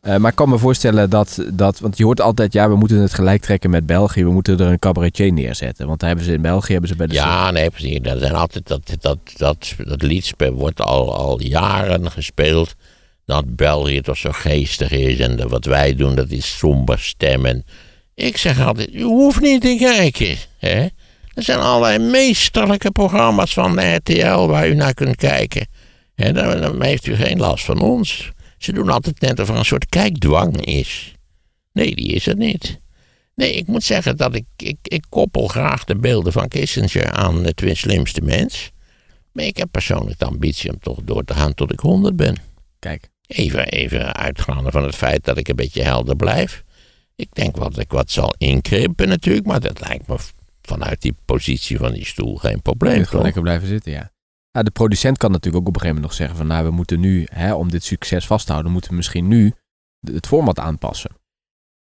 Eh, 0.03 0.17
maar 0.17 0.31
ik 0.31 0.37
kan 0.37 0.49
me 0.49 0.59
voorstellen 0.59 1.11
dat, 1.11 1.45
dat, 1.53 1.79
want 1.81 1.99
je 1.99 2.05
hoort 2.05 2.21
altijd, 2.21 2.53
ja, 2.53 2.69
we 2.69 2.77
moeten 2.77 2.99
het 3.01 3.15
gelijk 3.15 3.43
trekken 3.43 3.71
met 3.71 3.87
België. 3.87 4.25
We 4.25 4.31
moeten 4.31 4.59
er 4.61 4.67
een 4.67 4.79
cabaretier 4.79 5.33
neerzetten. 5.33 5.87
Want 5.87 6.01
daar 6.01 6.09
hebben 6.09 6.27
ze 6.27 6.33
in 6.33 6.43
België, 6.43 6.73
hebben 6.73 6.91
ze 6.91 6.97
bij 6.97 7.07
de... 7.07 7.15
Ja, 7.15 7.51
nee, 7.51 7.71
precies. 7.71 8.01
Dat, 8.01 8.19
zijn 8.19 8.35
altijd, 8.35 8.67
dat, 8.69 8.81
dat, 9.01 9.19
dat, 9.37 9.75
dat 9.85 10.03
liedspel 10.03 10.53
wordt 10.53 10.81
al, 10.81 11.17
al 11.17 11.43
jaren 11.43 12.11
gespeeld. 12.11 12.75
Dat 13.29 13.57
België 13.57 14.01
toch 14.01 14.17
zo 14.17 14.33
geestig 14.33 14.91
is 14.91 15.19
en 15.19 15.49
wat 15.49 15.64
wij 15.64 15.95
doen, 15.95 16.14
dat 16.14 16.31
is 16.31 16.59
somber 16.59 16.99
stemmen. 16.99 17.64
Ik 18.14 18.37
zeg 18.37 18.61
altijd, 18.61 18.95
u 18.95 19.03
hoeft 19.03 19.41
niet 19.41 19.61
te 19.61 19.77
kijken. 19.79 20.37
Hè? 20.59 20.87
Er 21.35 21.43
zijn 21.43 21.59
allerlei 21.59 21.99
meesterlijke 21.99 22.91
programma's 22.91 23.53
van 23.53 23.77
de 23.77 23.95
RTL 23.95 24.47
waar 24.47 24.69
u 24.69 24.75
naar 24.75 24.95
kunt 24.95 25.17
kijken. 25.17 25.67
Hè, 26.14 26.33
dan, 26.33 26.83
heeft 26.83 27.07
u 27.07 27.14
geen 27.14 27.38
last 27.38 27.64
van 27.64 27.81
ons. 27.81 28.31
Ze 28.59 28.73
doen 28.73 28.91
altijd 28.91 29.21
net 29.21 29.41
of 29.41 29.49
er 29.49 29.57
een 29.57 29.64
soort 29.64 29.88
kijkdwang 29.88 30.64
is. 30.64 31.14
Nee, 31.73 31.95
die 31.95 32.12
is 32.12 32.27
er 32.27 32.37
niet. 32.37 32.81
Nee, 33.35 33.53
ik 33.53 33.67
moet 33.67 33.85
zeggen 33.85 34.17
dat 34.17 34.35
ik, 34.35 34.47
ik, 34.57 34.79
ik 34.83 35.05
koppel 35.09 35.47
graag 35.49 35.85
de 35.85 35.97
beelden 35.97 36.33
van 36.33 36.49
Kissinger 36.49 37.11
aan 37.11 37.45
het 37.45 37.62
slimste 37.73 38.21
mens. 38.21 38.71
Maar 39.33 39.45
ik 39.45 39.57
heb 39.57 39.69
persoonlijk 39.71 40.19
de 40.19 40.25
ambitie 40.25 40.71
om 40.71 40.79
toch 40.81 40.99
door 41.03 41.25
te 41.25 41.35
gaan 41.35 41.55
tot 41.55 41.73
ik 41.73 41.81
100 41.81 42.17
ben. 42.17 42.37
Kijk, 42.79 43.09
Even, 43.29 43.69
even 43.69 44.14
uitgaande 44.14 44.71
van 44.71 44.85
het 44.85 44.95
feit 44.95 45.25
dat 45.25 45.38
ik 45.38 45.49
een 45.49 45.57
beetje 45.57 45.83
helder 45.83 46.17
blijf. 46.17 46.64
Ik 47.17 47.29
denk 47.33 47.57
wel 47.57 47.71
dat 47.71 47.79
ik 47.79 47.91
wat 47.91 48.11
zal 48.11 48.35
inkrimpen 48.38 49.09
natuurlijk, 49.09 49.47
maar 49.47 49.61
dat 49.61 49.81
lijkt 49.81 50.07
me 50.07 50.17
vanuit 50.62 51.03
die 51.03 51.14
positie 51.25 51.79
van 51.79 51.93
die 51.93 52.07
stoel 52.07 52.37
geen 52.37 52.62
probleem. 52.62 53.05
gewoon 53.05 53.25
lekker 53.25 53.43
blijven 53.43 53.69
zitten, 53.69 53.93
ja. 53.93 54.11
Ja, 54.51 54.62
de 54.62 54.71
producent 54.71 55.19
kan 55.19 55.31
natuurlijk 55.31 55.62
ook 55.62 55.69
op 55.69 55.75
een 55.75 55.81
gegeven 55.81 56.03
moment 56.03 56.19
nog 56.19 56.29
zeggen 56.29 56.37
van 56.37 56.57
nou, 56.57 56.69
we 56.69 56.77
moeten 56.77 57.01
nu, 57.01 57.27
hè, 57.31 57.55
om 57.55 57.71
dit 57.71 57.85
succes 57.85 58.27
vast 58.27 58.47
te 58.47 58.53
houden, 58.53 58.73
moeten 58.73 58.91
we 58.91 58.97
misschien 58.97 59.29
nu 59.29 59.53
het 60.01 60.27
format 60.27 60.59
aanpassen. 60.59 61.11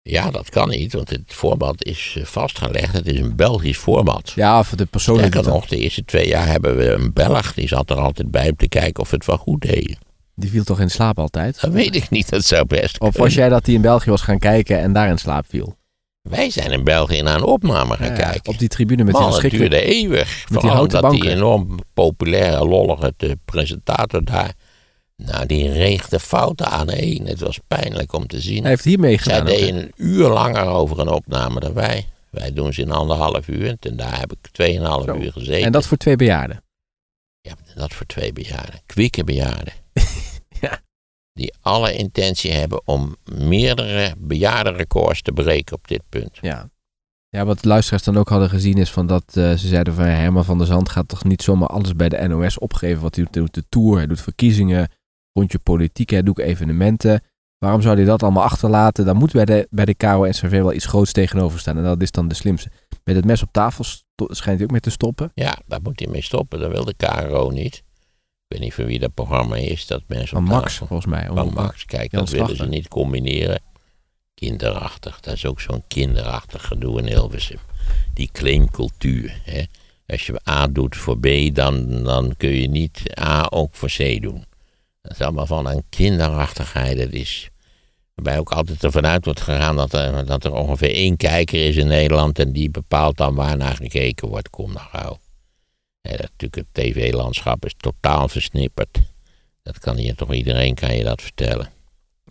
Ja, 0.03 0.31
dat 0.31 0.49
kan 0.49 0.69
niet, 0.69 0.93
want 0.93 1.11
het 1.11 1.23
format 1.27 1.85
is 1.85 2.15
eh, 2.19 2.25
vastgelegd. 2.25 2.93
Het 2.93 3.07
is 3.07 3.21
een 3.21 3.37
Belgisch 3.37 3.79
format. 3.79 4.31
Ja, 4.31 4.59
of 4.59 4.71
de 4.71 4.87
persoonlijke... 4.87 5.31
Sterker 5.31 5.53
nog, 5.53 5.67
de 5.67 5.77
eerste 5.77 6.05
twee 6.05 6.29
jaar 6.29 6.47
hebben 6.47 6.77
we 6.77 6.91
een 6.91 7.13
Belg, 7.13 7.55
die 7.55 7.69
zat 7.69 7.91
er 7.91 7.97
altijd 7.97 8.31
bij 8.31 8.51
om 8.51 8.57
te 8.57 8.69
kijken 8.69 9.03
of 9.03 9.11
het 9.11 9.27
wel 9.27 9.37
goed 9.37 9.61
deden. 9.61 9.99
Die 10.41 10.51
viel 10.51 10.65
toch 10.65 10.81
in 10.81 10.91
slaap 10.91 11.19
altijd? 11.19 11.61
Dat 11.61 11.73
weet 11.73 11.95
ik 11.95 12.11
niet, 12.11 12.31
dat 12.31 12.45
zou 12.45 12.65
best 12.65 13.01
Of 13.01 13.17
was 13.17 13.35
jij 13.35 13.49
dat 13.49 13.67
hij 13.67 13.75
in 13.75 13.81
België 13.81 14.11
was 14.11 14.23
gaan 14.23 14.39
kijken 14.39 14.79
en 14.79 14.93
daar 14.93 15.09
in 15.09 15.19
slaap 15.19 15.45
viel? 15.49 15.77
Wij 16.23 16.51
zijn 16.51 16.73
in 16.73 16.85
België 16.85 17.23
naar 17.23 17.35
een 17.37 17.43
opname 17.43 17.97
gaan 17.97 18.07
Ja, 18.07 18.15
kijken. 18.17 18.53
Op 18.53 18.59
die 18.59 18.69
tribune 18.69 19.05
met 19.05 19.15
die 19.15 19.23
Man, 19.23 19.41
het 19.41 19.51
duurde 19.51 19.83
eeuwig. 19.83 20.45
die 20.47 20.59
Vooral 20.59 20.83
omdat 20.83 21.11
die 21.11 21.31
enorm 21.31 21.79
populaire, 21.95 22.65
lollige 22.67 23.15
de 23.17 23.39
presentator 23.45 24.25
daar... 24.25 24.53
Nou, 25.17 25.47
die 25.47 25.73
reegde 25.73 26.21
fouten 26.21 26.67
aan 26.67 26.89
één. 26.89 27.27
Het 27.27 27.41
was 27.41 27.59
pijnlijk 27.69 28.13
om 28.13 28.27
te 28.27 28.41
zien. 28.41 28.61
Hij 28.61 28.71
heeft 28.71 28.85
hier 28.85 28.99
Zij 28.99 29.09
meegedaan. 29.09 29.47
hè? 29.47 29.53
deden 29.53 29.77
een 29.77 29.93
uur 29.97 30.29
langer 30.29 30.67
over 30.67 30.99
een 30.99 31.09
opname 31.09 31.61
dan 31.61 31.73
wij. 31.73 32.07
Wij 32.31 32.53
doen 32.53 32.73
ze 32.73 32.81
in 32.81 32.91
anderhalf 32.91 33.49
uur. 33.49 33.77
En 33.81 33.97
daar 33.97 34.19
heb 34.19 34.33
ik 34.33 34.39
tweeënhalf 34.53 35.07
uur 35.07 35.33
gezeten. 35.33 35.63
En 35.65 35.73
dat 35.73 35.87
voor 35.87 35.97
twee 35.97 36.17
bejaarden. 36.17 36.63
Ja, 37.41 37.53
dat 37.75 37.93
voor 37.93 38.07
twee 38.07 38.33
bejaarden. 38.33 38.81
Kwieke 38.87 39.25
bejaarden. 39.25 39.73
Die 41.41 41.55
alle 41.61 41.95
intentie 41.95 42.53
hebben 42.53 42.83
om 42.85 43.17
meerdere 43.25 44.15
bejaardenrecords 44.19 45.23
te 45.23 45.33
breken 45.33 45.77
op 45.77 45.89
dit 45.89 46.03
punt. 46.09 46.39
Ja. 46.41 46.71
Ja, 47.29 47.45
wat 47.45 47.61
de 47.61 47.69
luisteraars 47.69 48.03
dan 48.03 48.17
ook 48.17 48.29
hadden 48.29 48.49
gezien 48.49 48.77
is 48.77 48.91
van 48.91 49.07
dat 49.07 49.25
eh, 49.27 49.51
ze 49.51 49.69
zeiden 49.69 49.95
van 49.95 50.05
Herman 50.05 50.45
van 50.45 50.59
der 50.59 50.67
Zand 50.67 50.89
gaat 50.89 51.09
toch 51.09 51.25
niet 51.25 51.43
zomaar 51.43 51.69
alles 51.69 51.97
bij 51.97 52.09
de 52.09 52.29
NOS 52.29 52.59
opgeven. 52.59 53.03
Wat 53.03 53.15
hij 53.15 53.27
doet, 53.31 53.55
de 53.55 53.65
tour, 53.69 53.97
hij 53.97 54.07
doet 54.07 54.21
verkiezingen, 54.21 54.89
rondje 55.33 55.59
politiek, 55.59 56.11
hij 56.11 56.23
doet 56.23 56.39
evenementen. 56.39 57.23
Waarom 57.59 57.83
zou 57.83 57.97
hij 57.97 58.05
dat 58.05 58.23
allemaal 58.23 58.43
achterlaten? 58.43 59.05
Dan 59.05 59.17
moet 59.17 59.33
bij 59.33 59.45
de, 59.45 59.67
bij 59.71 59.85
de 59.85 59.95
KO-NCRV 59.95 60.51
wel 60.51 60.73
iets 60.73 60.87
groots 60.87 61.13
tegenover 61.13 61.61
staan. 61.61 61.77
En 61.77 61.85
dat 61.85 62.03
is 62.03 62.11
dan 62.11 62.29
de 62.29 62.35
slimste. 62.35 62.71
Met 63.05 63.17
het 63.17 63.25
mes 63.25 63.43
op 63.43 63.53
tafel 63.53 63.85
schijnt 64.17 64.59
hij 64.59 64.65
ook 64.65 64.71
mee 64.71 64.81
te 64.81 64.91
stoppen. 64.91 65.31
Ja, 65.35 65.59
daar 65.67 65.83
moet 65.83 65.99
hij 66.01 66.09
mee 66.09 66.23
stoppen. 66.23 66.61
Dat 66.61 66.71
wil 66.71 66.85
de 66.85 66.95
KRO 66.97 67.51
niet. 67.51 67.83
Ik 68.51 68.57
weet 68.57 68.65
niet 68.65 68.75
van 68.75 68.85
wie 68.85 68.99
dat 68.99 69.15
programma 69.15 69.57
is. 69.57 69.87
Dat 69.87 70.03
mensen 70.07 70.37
Van 70.37 70.45
Max, 70.45 70.73
tafel- 70.73 70.87
volgens 70.87 71.09
mij. 71.09 71.27
Van 71.35 71.53
Max. 71.53 71.85
Kijk, 71.85 72.11
dat 72.11 72.31
willen 72.31 72.57
ze 72.57 72.67
niet 72.67 72.89
combineren. 72.89 73.61
Kinderachtig. 74.35 75.21
Dat 75.21 75.35
is 75.35 75.47
ook 75.47 75.61
zo'n 75.61 75.83
kinderachtig 75.89 76.67
gedoe 76.67 76.99
in 76.99 77.07
Hilversum. 77.07 77.59
Die 78.15 78.29
claimcultuur. 78.33 79.41
Hè. 79.45 79.63
Als 80.07 80.27
je 80.27 80.41
A 80.49 80.67
doet 80.67 80.97
voor 80.97 81.19
B, 81.19 81.29
dan, 81.53 82.03
dan 82.03 82.35
kun 82.37 82.51
je 82.51 82.69
niet 82.69 83.03
A 83.21 83.47
ook 83.51 83.75
voor 83.75 83.89
C 83.89 84.23
doen. 84.23 84.45
Dat 85.03 85.13
is 85.13 85.21
allemaal 85.21 85.47
van 85.47 85.67
een 85.67 85.85
kinderachtigheid. 85.89 86.99
Dat 86.99 87.13
is, 87.13 87.49
waarbij 88.15 88.39
ook 88.39 88.53
altijd 88.53 88.85
ervan 88.85 89.07
uit 89.07 89.25
wordt 89.25 89.41
gegaan 89.41 89.77
dat 89.77 89.93
er, 89.93 90.27
dat 90.27 90.45
er 90.45 90.53
ongeveer 90.53 90.93
één 90.95 91.17
kijker 91.17 91.67
is 91.69 91.77
in 91.77 91.87
Nederland. 91.87 92.39
En 92.39 92.53
die 92.53 92.71
bepaalt 92.71 93.17
dan 93.17 93.35
waar 93.35 93.57
naar 93.57 93.77
gekeken 93.77 94.29
wordt. 94.29 94.51
Kom 94.51 94.73
nou 94.73 94.87
gauw. 94.91 95.19
Dat, 96.01 96.19
natuurlijk, 96.21 96.55
het 96.55 96.67
tv-landschap 96.73 97.65
is 97.65 97.75
totaal 97.77 98.29
versnipperd. 98.29 98.99
Dat 99.63 99.79
kan 99.79 99.97
hier 99.97 100.15
toch 100.15 100.33
iedereen 100.33 100.75
kan 100.75 100.97
je 100.97 101.05
dat 101.05 101.23
vertellen. 101.23 101.69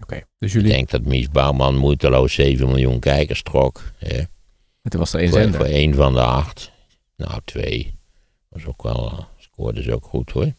Oké, 0.02 0.22
dus 0.38 0.50
Ik 0.50 0.56
jullie... 0.56 0.72
denk 0.72 0.90
dat 0.90 1.02
Mies 1.02 1.30
Bouwman 1.30 1.76
moeiteloos 1.76 2.34
7 2.34 2.68
miljoen 2.68 3.00
kijkers 3.00 3.44
trok. 3.44 3.84
Hè? 3.98 4.22
Was 4.82 5.14
er 5.14 5.20
één 5.20 5.30
Voor, 5.30 5.40
zender. 5.40 5.60
voor 5.60 5.70
één 5.70 5.94
van 5.94 6.14
de 6.14 6.22
acht. 6.22 6.72
Nou, 7.16 7.42
twee. 7.46 7.98
Was 8.50 8.66
ook 8.66 8.84
wel, 8.84 9.28
scoorde 9.38 9.82
ze 9.82 9.94
ook 9.94 10.06
goed 10.06 10.32
hoor. 10.32 10.54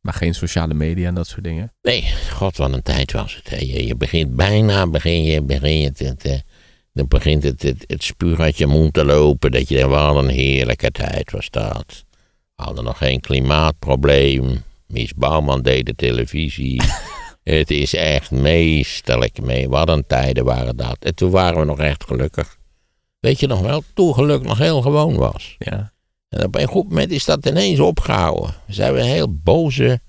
Maar 0.00 0.14
geen 0.14 0.34
sociale 0.34 0.74
media 0.74 1.08
en 1.08 1.14
dat 1.14 1.26
soort 1.26 1.44
dingen. 1.44 1.72
Nee, 1.82 2.02
god 2.32 2.56
wat 2.56 2.72
een 2.72 2.82
tijd 2.82 3.12
was 3.12 3.34
het. 3.34 3.50
Hè. 3.50 3.56
Je, 3.56 3.86
je 3.86 3.94
begint 3.94 4.36
bijna, 4.36 4.86
begin 4.86 5.22
je, 5.22 5.42
begin 5.42 5.78
je 5.78 6.42
dan 6.92 7.08
begint 7.08 7.42
het, 7.42 7.62
het, 7.62 8.14
uit 8.38 8.58
je 8.58 8.66
mond 8.66 8.92
te 8.92 9.04
lopen. 9.04 9.50
Dat 9.50 9.68
je 9.68 9.74
denkt, 9.74 9.90
wat 9.90 10.16
een 10.16 10.28
heerlijke 10.28 10.90
tijd 10.90 11.32
was 11.32 11.50
dat. 11.50 12.04
We 12.56 12.62
hadden 12.62 12.84
nog 12.84 12.98
geen 12.98 13.20
klimaatprobleem. 13.20 14.62
Mies 14.86 15.14
Bouwman 15.14 15.62
deed 15.62 15.86
de 15.86 15.94
televisie. 15.94 16.82
het 17.42 17.70
is 17.70 17.94
echt 17.94 18.30
meesterlijk 18.30 19.40
mee. 19.42 19.68
Wat 19.68 19.88
een 19.88 20.06
tijden 20.06 20.44
waren 20.44 20.76
dat. 20.76 20.96
En 21.00 21.14
toen 21.14 21.30
waren 21.30 21.58
we 21.58 21.64
nog 21.64 21.78
echt 21.78 22.04
gelukkig. 22.04 22.56
Weet 23.20 23.40
je 23.40 23.46
nog 23.46 23.60
wel, 23.60 23.82
toen 23.94 24.14
geluk 24.14 24.42
nog 24.42 24.58
heel 24.58 24.82
gewoon 24.82 25.16
was. 25.16 25.56
Ja. 25.58 25.92
En 26.28 26.44
op 26.44 26.54
een 26.54 26.68
goed 26.68 26.88
moment 26.88 27.10
is 27.10 27.24
dat 27.24 27.46
ineens 27.46 27.80
opgehouden. 27.80 28.54
We 28.66 28.72
zijn 28.72 28.92
weer 28.92 29.02
een 29.02 29.08
heel 29.08 29.34
boze, 29.34 30.00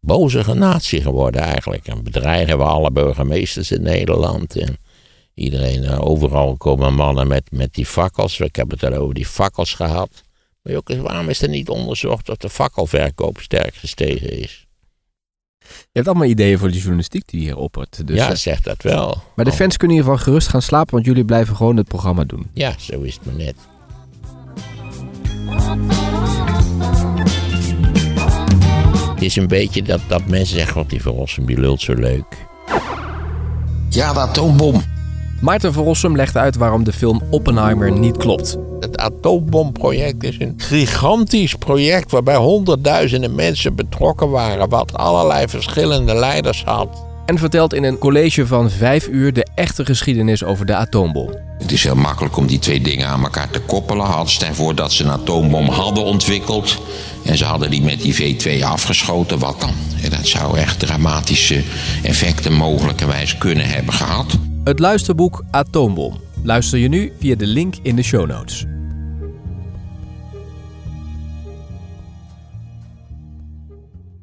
bozige 0.00 0.54
natie 0.54 1.02
geworden 1.02 1.40
eigenlijk. 1.40 1.86
En 1.86 2.04
bedreigen 2.04 2.58
we 2.58 2.64
alle 2.64 2.90
burgemeesters 2.90 3.70
in 3.70 3.82
Nederland. 3.82 4.56
En 4.56 4.76
iedereen, 5.34 5.84
eh, 5.84 6.00
overal 6.00 6.56
komen 6.56 6.94
mannen 6.94 7.26
met, 7.26 7.50
met 7.50 7.74
die 7.74 7.86
fakkels. 7.86 8.40
Ik 8.40 8.56
heb 8.56 8.70
het 8.70 8.84
al 8.84 8.92
over 8.92 9.14
die 9.14 9.26
fakkels 9.26 9.74
gehad. 9.74 10.26
Maar 10.68 10.76
ook 10.76 10.88
eens, 10.88 11.02
waarom 11.02 11.28
is 11.28 11.42
er 11.42 11.48
niet 11.48 11.68
onderzocht 11.68 12.28
of 12.28 12.36
de 12.36 12.48
fakkelverkoop 12.48 13.38
sterk 13.40 13.74
gestegen 13.74 14.30
is? 14.30 14.66
Je 15.68 15.74
hebt 15.92 16.06
allemaal 16.06 16.26
ideeën 16.28 16.58
voor 16.58 16.70
de 16.70 16.78
journalistiek 16.78 17.22
die 17.26 17.40
hier 17.40 17.56
oppert. 17.56 18.06
Dus, 18.06 18.16
ja, 18.16 18.30
eh, 18.30 18.36
zegt 18.36 18.64
dat 18.64 18.82
wel. 18.82 19.22
maar 19.36 19.44
de 19.44 19.52
fans 19.52 19.76
kunnen 19.76 19.96
in 19.96 20.02
ieder 20.02 20.12
geval 20.16 20.32
gerust 20.32 20.48
gaan 20.48 20.62
slapen, 20.62 20.94
want 20.94 21.06
jullie 21.06 21.24
blijven 21.24 21.56
gewoon 21.56 21.76
het 21.76 21.88
programma 21.88 22.24
doen. 22.24 22.50
Ja, 22.52 22.74
zo 22.78 23.00
is 23.00 23.14
het 23.14 23.24
maar 23.24 23.34
net. 23.34 23.56
Het 29.14 29.22
is 29.22 29.36
een 29.36 29.48
beetje 29.48 29.82
dat, 29.82 30.00
dat 30.08 30.26
mensen 30.26 30.56
zeggen, 30.56 30.72
god 30.72 30.90
die 30.90 31.02
Verrossen, 31.02 31.46
die 31.46 31.60
lult 31.60 31.80
zo 31.80 31.94
leuk. 31.94 32.46
Ja, 33.88 34.12
de 34.12 34.20
atoombom. 34.20 34.82
Maarten 35.40 35.72
van 35.72 35.84
Rossum 35.84 36.16
legt 36.16 36.36
uit 36.36 36.56
waarom 36.56 36.84
de 36.84 36.92
film 36.92 37.22
Oppenheimer 37.30 37.92
niet 37.92 38.16
klopt. 38.16 38.56
Het 38.80 38.96
atoombomproject 38.96 40.24
is 40.24 40.36
een 40.38 40.54
gigantisch 40.56 41.54
project 41.54 42.10
waarbij 42.10 42.36
honderdduizenden 42.36 43.34
mensen 43.34 43.74
betrokken 43.74 44.30
waren, 44.30 44.68
wat 44.68 44.92
allerlei 44.92 45.48
verschillende 45.48 46.14
leiders 46.14 46.64
had. 46.64 47.06
En 47.26 47.38
vertelt 47.38 47.74
in 47.74 47.84
een 47.84 47.98
college 47.98 48.46
van 48.46 48.70
vijf 48.70 49.08
uur 49.08 49.32
de 49.32 49.46
echte 49.54 49.84
geschiedenis 49.84 50.44
over 50.44 50.66
de 50.66 50.74
atoombom. 50.74 51.30
Het 51.58 51.72
is 51.72 51.82
heel 51.82 51.94
makkelijk 51.94 52.36
om 52.36 52.46
die 52.46 52.58
twee 52.58 52.80
dingen 52.80 53.06
aan 53.06 53.22
elkaar 53.22 53.50
te 53.50 53.60
koppelen. 53.60 54.06
Hadden 54.06 54.32
ze 54.32 54.46
ervoor 54.46 54.74
dat 54.74 54.92
ze 54.92 55.04
een 55.04 55.10
atoombom 55.10 55.68
hadden 55.68 56.04
ontwikkeld. 56.04 56.78
En 57.24 57.36
ze 57.36 57.44
hadden 57.44 57.70
die 57.70 57.82
met 57.82 58.00
die 58.00 58.36
V2 58.36 58.64
afgeschoten. 58.64 59.38
Wat 59.38 59.60
dan? 59.60 59.74
En 60.02 60.10
dat 60.10 60.26
zou 60.26 60.58
echt 60.58 60.78
dramatische 60.78 61.62
effecten 62.02 62.52
mogelijkerwijs 62.52 63.38
kunnen 63.38 63.68
hebben 63.68 63.94
gehad. 63.94 64.38
Het 64.64 64.78
luisterboek 64.78 65.44
Atoombom. 65.50 66.20
Luister 66.42 66.78
je 66.78 66.88
nu 66.88 67.12
via 67.18 67.36
de 67.36 67.46
link 67.46 67.74
in 67.82 67.96
de 67.96 68.02
show 68.02 68.26
notes. 68.26 68.66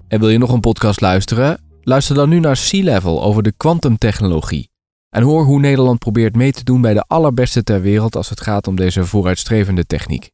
En 0.08 0.19
wil 0.19 0.30
je 0.30 0.38
nog 0.38 0.52
een 0.52 0.60
podcast 0.60 1.02
luisteren? 1.02 1.62
Luister 1.82 2.15
dan 2.15 2.30
nu 2.30 2.39
naar 2.39 2.58
Sea 2.58 2.84
Level 2.84 3.24
over 3.24 3.43
de 3.43 3.54
kwantumtechnologie. 3.58 4.69
En 5.10 5.24
hoor 5.24 5.43
hoe 5.43 5.60
Nederland 5.60 6.00
probeert 6.00 6.36
mee 6.36 6.52
te 6.52 6.63
doen 6.63 6.82
bij 6.82 6.93
de 6.93 7.06
allerbeste 7.08 7.63
ter 7.63 7.82
wereld 7.82 8.15
als 8.15 8.30
het 8.30 8.41
gaat 8.41 8.67
om 8.67 8.76
deze 8.76 9.06
vooruitstrevende 9.06 9.86
techniek. 9.86 10.32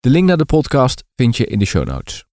De 0.00 0.10
link 0.10 0.26
naar 0.26 0.36
de 0.36 0.44
podcast 0.44 1.04
vind 1.14 1.36
je 1.36 1.46
in 1.46 1.58
de 1.58 1.64
show 1.64 1.86
notes. 1.86 2.24